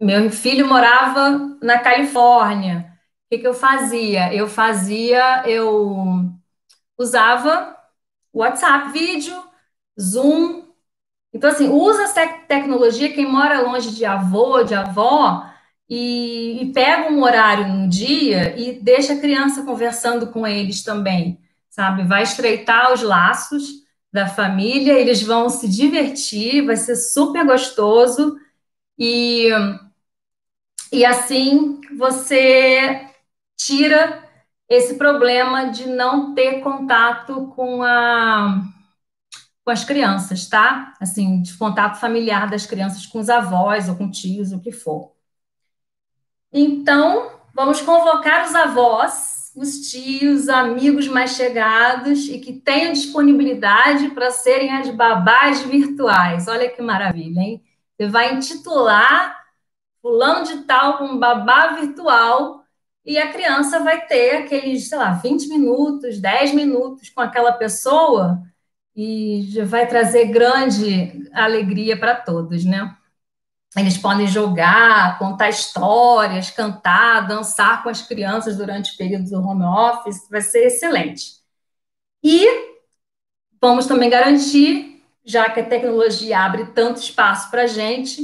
Meu 0.00 0.30
filho 0.30 0.68
morava 0.68 1.58
na 1.60 1.80
Califórnia. 1.80 2.92
O 3.26 3.30
que, 3.30 3.38
que 3.38 3.46
eu 3.48 3.54
fazia? 3.54 4.32
Eu 4.32 4.46
fazia, 4.46 5.42
eu 5.48 6.32
usava 6.96 7.76
WhatsApp 8.32 8.92
vídeo, 8.92 9.34
Zoom, 10.00 10.67
então, 11.32 11.50
assim, 11.50 11.68
usa 11.68 12.04
essa 12.04 12.26
tecnologia, 12.26 13.12
quem 13.12 13.30
mora 13.30 13.60
longe 13.60 13.94
de 13.94 14.04
avô, 14.04 14.62
de 14.62 14.74
avó, 14.74 15.44
e, 15.88 16.62
e, 16.62 16.72
pega 16.72 17.10
um 17.10 17.22
horário 17.22 17.66
no 17.68 17.88
dia 17.88 18.54
e 18.58 18.78
deixa 18.80 19.14
a 19.14 19.18
criança 19.18 19.62
conversando 19.62 20.26
com 20.28 20.46
eles 20.46 20.82
também, 20.82 21.40
sabe? 21.70 22.04
Vai 22.04 22.22
estreitar 22.22 22.92
os 22.92 23.02
laços 23.02 23.86
da 24.12 24.26
família, 24.26 24.92
eles 24.92 25.22
vão 25.22 25.48
se 25.48 25.68
divertir, 25.68 26.64
vai 26.64 26.76
ser 26.76 26.96
super 26.96 27.44
gostoso 27.46 28.36
e, 28.98 29.48
e 30.92 31.04
assim 31.04 31.80
você 31.96 33.06
tira 33.56 34.22
esse 34.68 34.94
problema 34.96 35.70
de 35.70 35.86
não 35.88 36.34
ter 36.34 36.60
contato 36.60 37.52
com 37.56 37.82
a 37.82 38.62
com 39.68 39.72
as 39.72 39.84
crianças, 39.84 40.48
tá? 40.48 40.94
Assim, 40.98 41.42
de 41.42 41.54
contato 41.54 42.00
familiar 42.00 42.48
das 42.48 42.64
crianças 42.64 43.04
com 43.04 43.18
os 43.18 43.28
avós 43.28 43.86
ou 43.86 43.96
com 43.96 44.10
tios, 44.10 44.50
o 44.50 44.58
que 44.58 44.72
for. 44.72 45.12
Então, 46.50 47.32
vamos 47.54 47.82
convocar 47.82 48.46
os 48.46 48.54
avós, 48.54 49.52
os 49.54 49.90
tios, 49.90 50.48
amigos 50.48 51.06
mais 51.06 51.32
chegados 51.32 52.30
e 52.30 52.38
que 52.38 52.54
tenham 52.54 52.94
disponibilidade 52.94 54.08
para 54.12 54.30
serem 54.30 54.72
as 54.72 54.88
babás 54.88 55.60
virtuais. 55.60 56.48
Olha 56.48 56.70
que 56.70 56.80
maravilha, 56.80 57.38
hein? 57.38 57.62
Você 57.94 58.08
vai 58.08 58.32
intitular 58.32 59.38
fulano 60.00 60.46
de 60.46 60.62
tal 60.62 60.96
como 60.96 61.18
babá 61.18 61.74
virtual 61.74 62.64
e 63.04 63.18
a 63.18 63.30
criança 63.30 63.80
vai 63.80 64.06
ter 64.06 64.36
aqueles, 64.36 64.88
sei 64.88 64.96
lá, 64.96 65.10
20 65.10 65.46
minutos, 65.46 66.18
10 66.18 66.54
minutos 66.54 67.10
com 67.10 67.20
aquela 67.20 67.52
pessoa 67.52 68.42
e 69.00 69.62
vai 69.62 69.86
trazer 69.86 70.24
grande 70.24 71.30
alegria 71.32 71.96
para 71.96 72.16
todos, 72.16 72.64
né? 72.64 72.96
Eles 73.76 73.96
podem 73.96 74.26
jogar, 74.26 75.20
contar 75.20 75.48
histórias, 75.48 76.50
cantar, 76.50 77.28
dançar 77.28 77.84
com 77.84 77.90
as 77.90 78.02
crianças 78.02 78.56
durante 78.56 78.92
o 78.92 78.96
período 78.96 79.30
do 79.30 79.40
home 79.40 79.62
office, 79.62 80.28
vai 80.28 80.40
ser 80.40 80.66
excelente. 80.66 81.36
E 82.24 82.44
vamos 83.60 83.86
também 83.86 84.10
garantir, 84.10 85.00
já 85.24 85.48
que 85.48 85.60
a 85.60 85.68
tecnologia 85.68 86.40
abre 86.40 86.66
tanto 86.72 87.00
espaço 87.00 87.52
para 87.52 87.62
a 87.62 87.66
gente, 87.68 88.20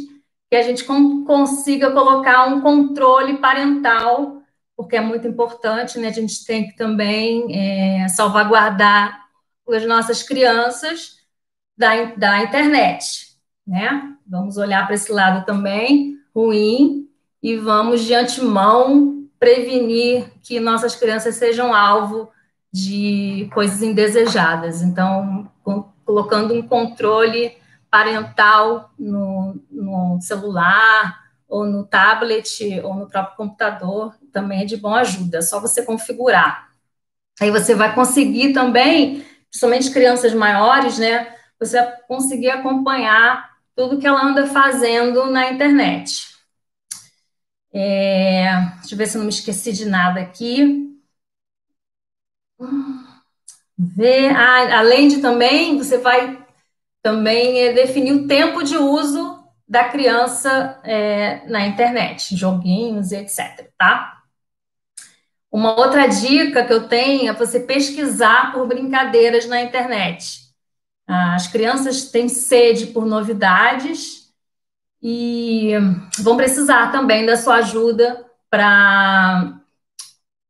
que 0.51 0.57
a 0.57 0.63
gente 0.63 0.83
consiga 0.83 1.93
colocar 1.93 2.47
um 2.47 2.61
controle 2.61 3.39
parental, 3.39 4.43
porque 4.77 4.97
é 4.97 5.01
muito 5.01 5.29
importante, 5.29 6.01
né? 6.01 6.09
A 6.09 6.13
gente 6.13 6.45
tem 6.45 6.67
que 6.67 6.75
também 6.75 7.47
é, 7.57 8.09
salvaguardar 8.09 9.24
as 9.69 9.87
nossas 9.87 10.23
crianças 10.23 11.19
da, 11.77 12.05
da 12.17 12.43
internet, 12.43 13.37
né? 13.67 14.15
Vamos 14.27 14.57
olhar 14.57 14.87
para 14.87 14.95
esse 14.95 15.13
lado 15.13 15.45
também 15.45 16.19
ruim 16.35 17.09
e 17.43 17.57
vamos 17.57 18.03
de 18.05 18.15
antemão 18.15 19.29
prevenir 19.39 20.33
que 20.43 20.59
nossas 20.59 20.97
crianças 20.97 21.37
sejam 21.37 21.75
alvo 21.75 22.31
de 22.73 23.49
coisas 23.53 23.83
indesejadas. 23.83 24.83
Então, 24.83 25.51
colocando 26.05 26.55
um 26.55 26.63
controle 26.63 27.57
parental 27.91 28.91
no, 28.99 29.61
no 29.71 30.19
celular 30.21 31.23
ou 31.49 31.65
no 31.65 31.85
tablet 31.85 32.81
ou 32.83 32.95
no 32.95 33.07
próprio 33.07 33.37
computador 33.37 34.15
também 34.33 34.63
é 34.63 34.65
de 34.65 34.77
bom 34.77 34.95
ajuda. 34.95 35.39
É 35.39 35.43
só 35.43 35.61
você 35.61 35.83
configurar. 35.83 36.71
Aí 37.41 37.51
você 37.51 37.75
vai 37.75 37.95
conseguir 37.95 38.53
também, 38.53 39.25
principalmente 39.55 39.93
crianças 39.93 40.35
maiores, 40.35 40.99
né? 40.99 41.33
Você 41.61 41.81
conseguir 42.09 42.51
acompanhar 42.51 43.51
tudo 43.77 44.01
que 44.01 44.07
ela 44.07 44.21
anda 44.21 44.49
fazendo 44.49 45.31
na 45.31 45.53
internet. 45.53 46.27
É, 47.73 48.51
deixa 48.81 48.95
eu 48.95 48.99
ver 48.99 49.07
se 49.07 49.17
eu 49.17 49.21
não 49.21 49.27
me 49.27 49.33
esqueci 49.33 49.73
de 49.73 49.85
nada 49.85 50.21
aqui. 50.21 50.99
Ver, 53.79 54.35
ah, 54.35 54.81
além 54.81 55.07
de 55.07 55.21
também, 55.21 55.79
você 55.79 55.99
vai 55.99 56.45
também 57.01 57.61
é, 57.61 57.73
definir 57.73 58.13
o 58.13 58.27
tempo 58.27 58.63
de 58.65 58.77
uso 58.77 59.45
da 59.69 59.89
criança 59.89 60.81
é, 60.83 61.47
na 61.49 61.65
internet, 61.65 62.35
joguinhos 62.37 63.13
e 63.13 63.17
etc, 63.17 63.71
tá? 63.79 64.24
Uma 65.55 65.79
outra 65.79 66.09
dica 66.09 66.65
que 66.65 66.73
eu 66.73 66.89
tenho 66.89 67.31
é 67.31 67.33
você 67.33 67.61
pesquisar 67.61 68.53
por 68.53 68.67
brincadeiras 68.67 69.47
na 69.47 69.63
internet. 69.63 70.41
As 71.07 71.47
crianças 71.47 72.11
têm 72.11 72.29
sede 72.29 72.89
por 72.89 73.07
novidades 73.07 74.33
e 75.01 75.71
vão 76.19 76.37
precisar 76.37 76.91
também 76.91 77.25
da 77.25 77.37
sua 77.37 77.59
ajuda 77.59 78.27
para 78.51 79.61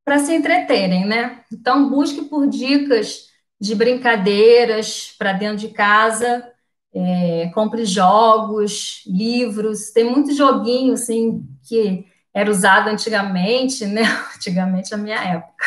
para 0.06 0.20
se 0.20 0.34
entreterem, 0.34 1.04
né? 1.04 1.42
Então 1.52 1.90
busque 1.90 2.22
por 2.22 2.46
dicas 2.46 3.26
de 3.60 3.74
brincadeiras 3.74 5.14
para 5.18 5.34
dentro 5.34 5.58
de 5.58 5.68
casa, 5.68 6.50
é, 6.94 7.50
compre 7.54 7.84
jogos, 7.84 9.02
livros, 9.06 9.90
tem 9.90 10.04
muito 10.04 10.34
joguinho 10.34 10.94
assim 10.94 11.46
que 11.68 12.06
era 12.34 12.50
usado 12.50 12.90
antigamente, 12.90 13.86
né? 13.86 14.02
Antigamente 14.34 14.92
a 14.92 14.98
minha 14.98 15.16
época. 15.16 15.64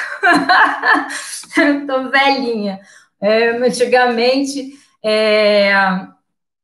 eu 1.57 1.87
tô 1.87 2.09
velhinha. 2.09 2.81
É, 3.21 3.51
antigamente, 3.51 4.77
é, 5.03 5.71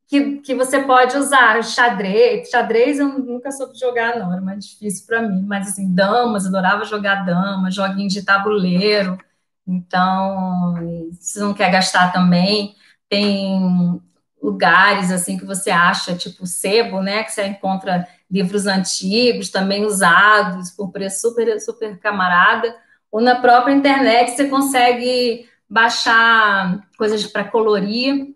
que, 0.07 0.39
que 0.41 0.53
você 0.53 0.83
pode 0.83 1.17
usar 1.17 1.63
xadrez. 1.63 2.49
Xadrez 2.49 2.99
eu 2.99 3.07
nunca 3.17 3.49
soube 3.51 3.79
jogar, 3.79 4.19
não, 4.19 4.31
era 4.33 4.41
mais 4.41 4.65
difícil 4.65 5.07
para 5.07 5.21
mim. 5.21 5.41
Mas, 5.47 5.69
assim, 5.69 5.93
damas, 5.95 6.45
adorava 6.45 6.83
jogar 6.83 7.25
damas, 7.25 7.73
joguinhos 7.73 8.13
de 8.13 8.23
tabuleiro. 8.23 9.17
Então, 9.65 10.75
se 11.19 11.39
não 11.39 11.53
quer 11.53 11.71
gastar 11.71 12.11
também, 12.11 12.75
tem 13.09 14.01
lugares, 14.41 15.09
assim, 15.09 15.37
que 15.37 15.45
você 15.45 15.71
acha, 15.71 16.13
tipo 16.13 16.45
sebo, 16.45 17.01
né, 17.01 17.23
que 17.23 17.31
você 17.31 17.47
encontra 17.47 18.05
livros 18.33 18.65
antigos, 18.65 19.49
também 19.49 19.85
usados, 19.85 20.71
por 20.71 20.91
preço 20.91 21.29
super, 21.29 21.61
super 21.61 21.99
camarada, 21.99 22.75
ou 23.11 23.21
na 23.21 23.35
própria 23.35 23.75
internet 23.75 24.31
você 24.31 24.47
consegue 24.47 25.47
baixar 25.69 26.79
coisas 26.97 27.27
para 27.27 27.43
colorir, 27.43 28.33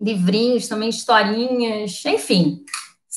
livrinhos, 0.00 0.66
também 0.66 0.88
historinhas, 0.88 2.04
enfim. 2.04 2.64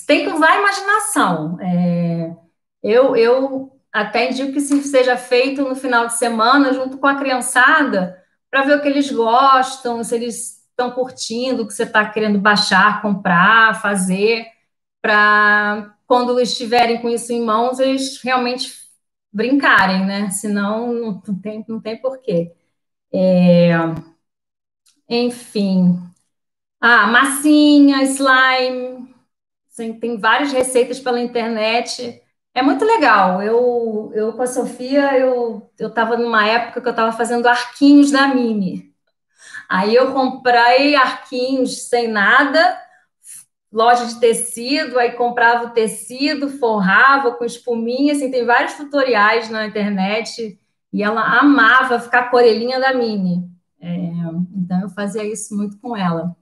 Tem 0.05 0.25
que 0.25 0.31
usar 0.31 0.51
a 0.51 0.59
imaginação. 0.59 1.57
É, 1.59 2.35
eu, 2.83 3.15
eu 3.15 3.71
até 3.91 4.29
indico 4.29 4.53
que 4.53 4.59
isso 4.59 4.79
seja 4.83 5.17
feito 5.17 5.63
no 5.63 5.75
final 5.75 6.05
de 6.05 6.17
semana, 6.17 6.71
junto 6.71 6.99
com 6.99 7.07
a 7.07 7.15
criançada, 7.15 8.15
para 8.49 8.63
ver 8.63 8.77
o 8.77 8.81
que 8.81 8.87
eles 8.87 9.11
gostam, 9.11 10.03
se 10.03 10.15
eles 10.15 10.59
estão 10.69 10.91
curtindo, 10.91 11.63
o 11.63 11.67
que 11.67 11.73
você 11.73 11.83
está 11.83 12.07
querendo 12.07 12.39
baixar, 12.39 13.01
comprar, 13.01 13.81
fazer, 13.81 14.45
para 15.01 15.95
quando 16.07 16.39
estiverem 16.39 17.01
com 17.01 17.09
isso 17.09 17.31
em 17.33 17.41
mãos, 17.43 17.79
eles 17.79 18.21
realmente 18.23 18.73
brincarem, 19.31 20.05
né? 20.05 20.29
Senão 20.31 20.93
não 20.93 21.21
tem, 21.41 21.65
não 21.67 21.79
tem 21.81 21.97
porquê. 22.01 22.53
É, 23.13 23.71
enfim. 25.07 25.99
Ah, 26.81 27.07
massinha, 27.07 28.03
slime. 28.03 29.13
Assim, 29.71 29.93
tem 29.99 30.17
várias 30.19 30.51
receitas 30.53 30.99
pela 30.99 31.19
internet. 31.21 32.21
É 32.53 32.61
muito 32.61 32.85
legal. 32.85 33.41
Eu, 33.41 34.11
eu 34.13 34.33
com 34.33 34.41
a 34.43 34.47
Sofia, 34.47 35.17
eu 35.17 35.71
estava 35.79 36.17
numa 36.17 36.45
época 36.47 36.81
que 36.81 36.87
eu 36.87 36.91
estava 36.91 37.11
fazendo 37.13 37.47
arquinhos 37.47 38.11
da 38.11 38.27
Mini. 38.29 38.93
Aí 39.69 39.95
eu 39.95 40.13
comprei 40.13 40.95
arquinhos 40.95 41.89
sem 41.89 42.07
nada, 42.07 42.77
loja 43.71 44.05
de 44.05 44.19
tecido, 44.19 44.97
aí 44.97 45.11
comprava 45.11 45.67
o 45.67 45.69
tecido, 45.71 46.49
forrava 46.49 47.33
com 47.33 47.45
espuminha, 47.45 48.13
assim, 48.13 48.31
tem 48.31 48.45
vários 48.45 48.73
tutoriais 48.73 49.49
na 49.49 49.67
internet 49.67 50.59
e 50.91 51.03
ela 51.03 51.21
amava 51.39 51.99
ficar 51.99 52.29
com 52.29 52.37
a 52.37 52.39
orelhinha 52.39 52.79
da 52.79 52.93
Mini. 52.93 53.47
É, 53.79 53.95
então, 54.55 54.81
eu 54.81 54.89
fazia 54.89 55.23
isso 55.23 55.55
muito 55.55 55.77
com 55.79 55.95
ela. 55.95 56.35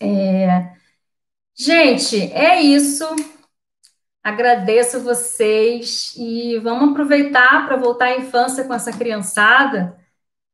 É, 0.00 0.72
gente, 1.54 2.20
é 2.32 2.60
isso. 2.60 3.04
Agradeço 4.22 5.00
vocês 5.00 6.14
e 6.16 6.58
vamos 6.58 6.90
aproveitar 6.90 7.66
para 7.66 7.76
voltar 7.76 8.06
à 8.06 8.18
infância 8.18 8.64
com 8.64 8.74
essa 8.74 8.92
criançada. 8.92 9.98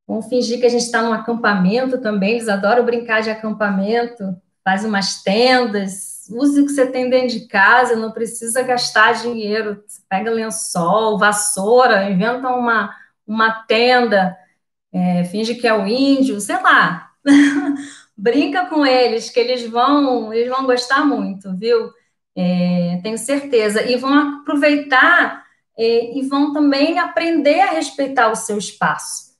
Vamos 0.06 0.26
fingir 0.28 0.58
que 0.58 0.66
a 0.66 0.68
gente 0.68 0.82
está 0.82 1.02
num 1.02 1.12
acampamento 1.12 2.00
também. 2.00 2.32
Eles 2.32 2.48
adoram 2.48 2.84
brincar 2.84 3.22
de 3.22 3.30
acampamento. 3.30 4.36
Faz 4.64 4.84
umas 4.84 5.22
tendas, 5.22 6.28
use 6.30 6.60
o 6.60 6.66
que 6.66 6.72
você 6.72 6.86
tem 6.86 7.08
dentro 7.08 7.38
de 7.38 7.46
casa, 7.46 7.96
não 7.96 8.12
precisa 8.12 8.62
gastar 8.62 9.14
dinheiro. 9.14 9.82
Você 9.86 10.00
pega 10.08 10.30
lençol, 10.30 11.18
vassoura, 11.18 12.10
inventa 12.10 12.48
uma, 12.48 12.94
uma 13.26 13.50
tenda, 13.64 14.36
é, 14.92 15.24
finge 15.24 15.54
que 15.54 15.66
é 15.66 15.74
o 15.74 15.86
índio, 15.86 16.40
sei 16.40 16.60
lá. 16.62 17.10
Brinca 18.16 18.66
com 18.66 18.84
eles, 18.84 19.30
que 19.30 19.40
eles 19.40 19.66
vão, 19.68 20.32
eles 20.32 20.50
vão 20.50 20.66
gostar 20.66 21.04
muito, 21.06 21.56
viu? 21.56 21.90
É, 22.36 23.00
tenho 23.02 23.16
certeza. 23.16 23.82
E 23.82 23.96
vão 23.96 24.40
aproveitar 24.40 25.44
é, 25.78 26.18
e 26.18 26.22
vão 26.22 26.52
também 26.52 26.98
aprender 26.98 27.60
a 27.60 27.70
respeitar 27.70 28.30
o 28.30 28.36
seu 28.36 28.58
espaço. 28.58 29.30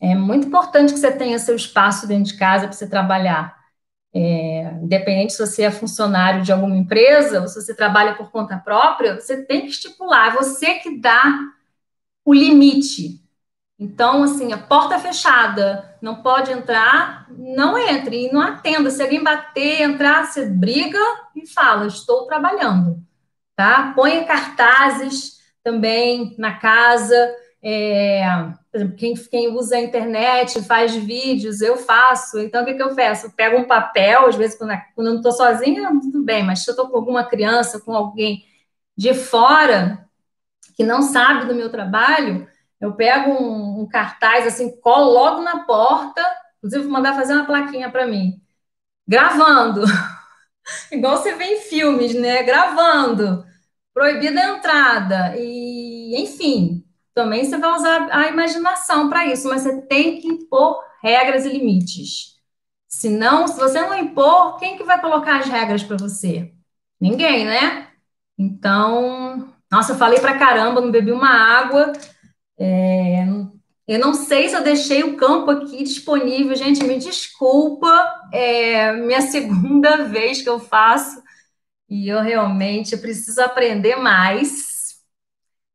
É 0.00 0.14
muito 0.14 0.46
importante 0.46 0.92
que 0.92 0.98
você 0.98 1.12
tenha 1.12 1.38
seu 1.38 1.56
espaço 1.56 2.06
dentro 2.06 2.32
de 2.32 2.38
casa 2.38 2.66
para 2.66 2.72
você 2.72 2.88
trabalhar. 2.88 3.61
É, 4.14 4.78
independente 4.82 5.32
se 5.32 5.46
você 5.46 5.62
é 5.62 5.70
funcionário 5.70 6.42
de 6.42 6.52
alguma 6.52 6.76
empresa 6.76 7.40
ou 7.40 7.48
se 7.48 7.60
você 7.60 7.74
trabalha 7.74 8.14
por 8.14 8.30
conta 8.30 8.58
própria, 8.58 9.18
você 9.18 9.42
tem 9.42 9.62
que 9.62 9.68
estipular, 9.68 10.34
é 10.34 10.36
você 10.36 10.74
que 10.74 10.98
dá 10.98 11.22
o 12.24 12.34
limite. 12.34 13.22
Então, 13.78 14.22
assim, 14.22 14.52
a 14.52 14.58
porta 14.58 14.98
fechada, 14.98 15.96
não 16.00 16.22
pode 16.22 16.52
entrar, 16.52 17.26
não 17.30 17.76
entre 17.76 18.26
e 18.26 18.32
não 18.32 18.40
atenda. 18.40 18.90
Se 18.90 19.02
alguém 19.02 19.22
bater, 19.24 19.82
entrar, 19.82 20.26
você 20.26 20.46
briga 20.46 20.98
e 21.34 21.46
fala: 21.46 21.86
estou 21.86 22.26
trabalhando, 22.26 23.02
tá? 23.56 23.92
Ponha 23.96 24.24
cartazes 24.24 25.40
também 25.64 26.34
na 26.38 26.58
casa. 26.58 27.16
É, 27.64 28.24
por 28.70 28.76
exemplo, 28.76 28.96
quem, 28.96 29.14
quem, 29.14 29.54
usa 29.54 29.76
a 29.76 29.80
internet, 29.80 30.60
faz 30.62 30.94
vídeos, 30.94 31.60
eu 31.60 31.76
faço. 31.76 32.40
Então, 32.40 32.62
o 32.62 32.64
que, 32.64 32.74
que 32.74 32.82
eu 32.82 32.94
faço? 32.94 33.26
Eu 33.26 33.30
pego 33.30 33.58
um 33.58 33.66
papel, 33.66 34.26
às 34.26 34.34
vezes, 34.34 34.58
quando, 34.58 34.72
quando 34.94 35.06
eu 35.06 35.12
não 35.12 35.20
estou 35.20 35.32
sozinha, 35.32 35.88
tudo 36.00 36.24
bem, 36.24 36.42
mas 36.42 36.64
se 36.64 36.70
eu 36.70 36.72
estou 36.72 36.88
com 36.88 36.96
alguma 36.96 37.24
criança, 37.24 37.80
com 37.80 37.94
alguém 37.94 38.44
de 38.96 39.14
fora, 39.14 40.08
que 40.76 40.84
não 40.84 41.02
sabe 41.02 41.46
do 41.46 41.54
meu 41.54 41.70
trabalho, 41.70 42.48
eu 42.80 42.94
pego 42.94 43.30
um, 43.30 43.82
um 43.82 43.88
cartaz 43.88 44.46
assim, 44.46 44.80
colo 44.80 45.12
logo 45.12 45.42
na 45.42 45.60
porta, 45.64 46.20
inclusive 46.58 46.84
vou 46.84 46.92
mandar 46.92 47.14
fazer 47.14 47.34
uma 47.34 47.46
plaquinha 47.46 47.90
para 47.90 48.06
mim, 48.06 48.40
gravando, 49.06 49.84
igual 50.90 51.16
você 51.16 51.34
vê 51.36 51.44
em 51.44 51.60
filmes, 51.60 52.14
né? 52.14 52.42
Gravando, 52.42 53.44
proibida 53.94 54.40
a 54.40 54.56
entrada. 54.56 55.34
E, 55.36 56.20
enfim, 56.20 56.84
também 57.14 57.44
você 57.44 57.58
vai 57.58 57.74
usar 57.74 58.08
a 58.10 58.28
imaginação 58.28 59.08
para 59.08 59.26
isso, 59.26 59.48
mas 59.48 59.62
você 59.62 59.82
tem 59.82 60.20
que 60.20 60.28
impor 60.28 60.82
regras 61.02 61.44
e 61.44 61.50
limites. 61.50 62.32
Se 62.88 63.08
não, 63.08 63.48
se 63.48 63.58
você 63.58 63.80
não 63.80 63.98
impor, 63.98 64.58
quem 64.58 64.76
que 64.76 64.84
vai 64.84 65.00
colocar 65.00 65.38
as 65.38 65.48
regras 65.48 65.82
para 65.82 65.96
você? 65.96 66.52
Ninguém, 67.00 67.44
né? 67.44 67.88
Então, 68.38 69.52
nossa, 69.70 69.92
eu 69.92 69.96
falei 69.96 70.20
para 70.20 70.38
caramba, 70.38 70.80
não 70.80 70.90
bebi 70.90 71.12
uma 71.12 71.30
água. 71.30 71.92
É, 72.58 73.24
eu 73.88 73.98
não 73.98 74.14
sei 74.14 74.48
se 74.48 74.54
eu 74.54 74.62
deixei 74.62 75.02
o 75.02 75.16
campo 75.16 75.50
aqui 75.50 75.82
disponível, 75.82 76.54
gente, 76.54 76.84
me 76.84 76.98
desculpa. 76.98 77.88
É 78.32 78.92
minha 78.92 79.20
segunda 79.32 80.04
vez 80.04 80.42
que 80.42 80.48
eu 80.48 80.60
faço 80.60 81.22
e 81.88 82.08
eu 82.08 82.20
realmente 82.20 82.96
preciso 82.96 83.40
aprender 83.42 83.96
mais 83.96 84.71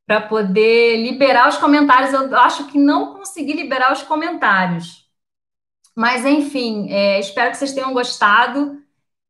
para 0.07 0.21
poder 0.21 1.03
liberar 1.03 1.49
os 1.49 1.57
comentários. 1.57 2.13
Eu 2.13 2.35
acho 2.37 2.67
que 2.67 2.79
não 2.79 3.13
consegui 3.13 3.51
liberar 3.51 3.91
os 3.91 4.01
comentários. 4.01 5.05
Mas, 5.93 6.25
enfim, 6.25 6.87
é, 6.89 7.19
espero 7.19 7.51
que 7.51 7.57
vocês 7.57 7.73
tenham 7.73 7.93
gostado. 7.93 8.81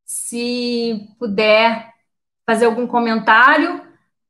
Se 0.05 1.09
puder 1.17 1.91
fazer 2.45 2.65
algum 2.65 2.85
comentário, 2.85 3.81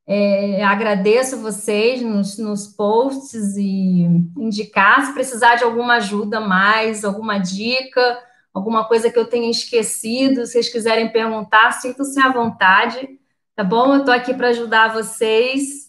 é, 0.08 0.64
agradeço 0.64 1.42
vocês 1.42 2.02
nos, 2.02 2.38
nos 2.38 2.68
posts 2.68 3.58
e 3.58 4.04
indicar. 4.38 5.06
Se 5.06 5.14
precisar 5.14 5.56
de 5.56 5.66
alguma 5.66 5.96
ajuda 5.96 6.40
mais, 6.40 7.04
alguma 7.04 7.40
dica, 7.40 8.24
alguma 8.54 8.86
coisa 8.86 9.12
que 9.12 9.20
eu 9.20 9.26
tenha 9.28 9.52
esquecido, 9.52 10.46
se 10.46 10.54
vocês 10.54 10.70
quiserem 10.70 11.12
perguntar, 11.12 11.74
sintam-se 11.74 12.20
à 12.20 12.32
vontade, 12.32 13.20
tá 13.56 13.64
bom? 13.64 13.94
Eu 13.94 14.00
estou 14.00 14.14
aqui 14.14 14.34
para 14.34 14.48
ajudar 14.48 14.94
vocês. 14.94 15.87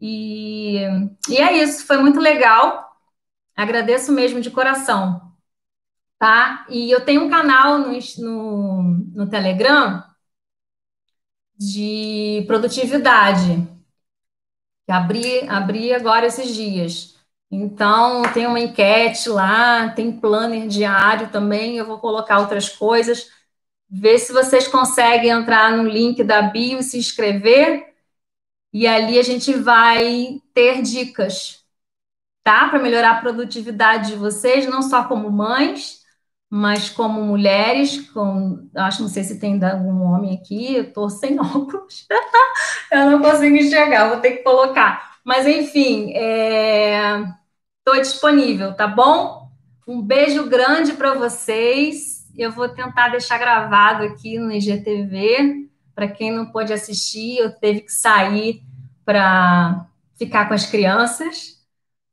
E, 0.00 0.78
e 1.28 1.36
é 1.36 1.62
isso, 1.62 1.86
foi 1.86 1.98
muito 1.98 2.18
legal. 2.18 2.90
Agradeço 3.56 4.12
mesmo 4.12 4.40
de 4.40 4.50
coração. 4.50 5.20
Tá? 6.18 6.66
E 6.68 6.90
eu 6.90 7.04
tenho 7.04 7.24
um 7.24 7.30
canal 7.30 7.78
no, 7.78 7.98
no, 8.18 8.82
no 9.14 9.28
Telegram 9.28 10.04
de 11.58 12.42
produtividade, 12.46 13.68
que 14.86 14.92
abri, 14.92 15.46
abri 15.48 15.92
agora 15.92 16.26
esses 16.26 16.54
dias. 16.54 17.18
Então, 17.50 18.22
tem 18.32 18.46
uma 18.46 18.60
enquete 18.60 19.28
lá, 19.28 19.90
tem 19.90 20.12
planner 20.12 20.68
diário 20.68 21.28
também, 21.30 21.76
eu 21.76 21.86
vou 21.86 21.98
colocar 21.98 22.38
outras 22.38 22.68
coisas. 22.68 23.28
Ver 23.88 24.18
se 24.18 24.32
vocês 24.32 24.68
conseguem 24.68 25.30
entrar 25.30 25.76
no 25.76 25.88
link 25.88 26.22
da 26.22 26.42
bio 26.42 26.78
e 26.78 26.82
se 26.82 26.96
inscrever 26.96 27.89
e 28.72 28.86
ali 28.86 29.18
a 29.18 29.22
gente 29.22 29.52
vai 29.54 30.40
ter 30.54 30.82
dicas, 30.82 31.64
tá? 32.44 32.68
Para 32.68 32.78
melhorar 32.78 33.12
a 33.12 33.20
produtividade 33.20 34.10
de 34.10 34.16
vocês, 34.16 34.66
não 34.66 34.82
só 34.82 35.04
como 35.04 35.30
mães, 35.30 36.00
mas 36.48 36.90
como 36.90 37.22
mulheres, 37.22 38.10
com, 38.10 38.68
acho 38.76 39.02
não 39.02 39.08
sei 39.08 39.24
se 39.24 39.38
tem 39.38 39.62
algum 39.64 40.02
homem 40.02 40.36
aqui, 40.36 40.74
eu 40.74 40.92
tô 40.92 41.08
sem 41.08 41.38
óculos, 41.40 42.06
eu 42.92 43.10
não 43.10 43.20
consigo 43.22 43.56
enxergar, 43.56 44.08
vou 44.08 44.20
ter 44.20 44.38
que 44.38 44.42
colocar. 44.42 45.18
Mas 45.24 45.46
enfim, 45.46 46.08
estou 46.08 47.94
é, 47.94 48.00
disponível, 48.00 48.74
tá 48.74 48.86
bom? 48.86 49.50
Um 49.86 50.00
beijo 50.00 50.48
grande 50.48 50.92
para 50.94 51.14
vocês. 51.14 52.20
Eu 52.36 52.52
vou 52.52 52.68
tentar 52.68 53.08
deixar 53.08 53.38
gravado 53.38 54.04
aqui 54.04 54.38
no 54.38 54.52
IGTV 54.52 55.69
para 56.00 56.08
quem 56.08 56.32
não 56.32 56.46
pôde 56.46 56.72
assistir, 56.72 57.36
eu 57.36 57.52
teve 57.52 57.82
que 57.82 57.92
sair 57.92 58.62
para 59.04 59.86
ficar 60.14 60.48
com 60.48 60.54
as 60.54 60.64
crianças, 60.64 61.58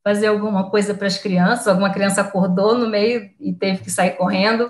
fazer 0.03 0.27
alguma 0.27 0.69
coisa 0.69 0.93
para 0.93 1.07
as 1.07 1.17
crianças. 1.17 1.69
Alguma 1.69 1.89
criança 1.89 2.19
acordou 2.19 2.77
no 2.77 2.89
meio 2.89 3.31
e 3.39 3.53
teve 3.53 3.81
que 3.81 3.89
sair 3.89 4.17
correndo. 4.17 4.69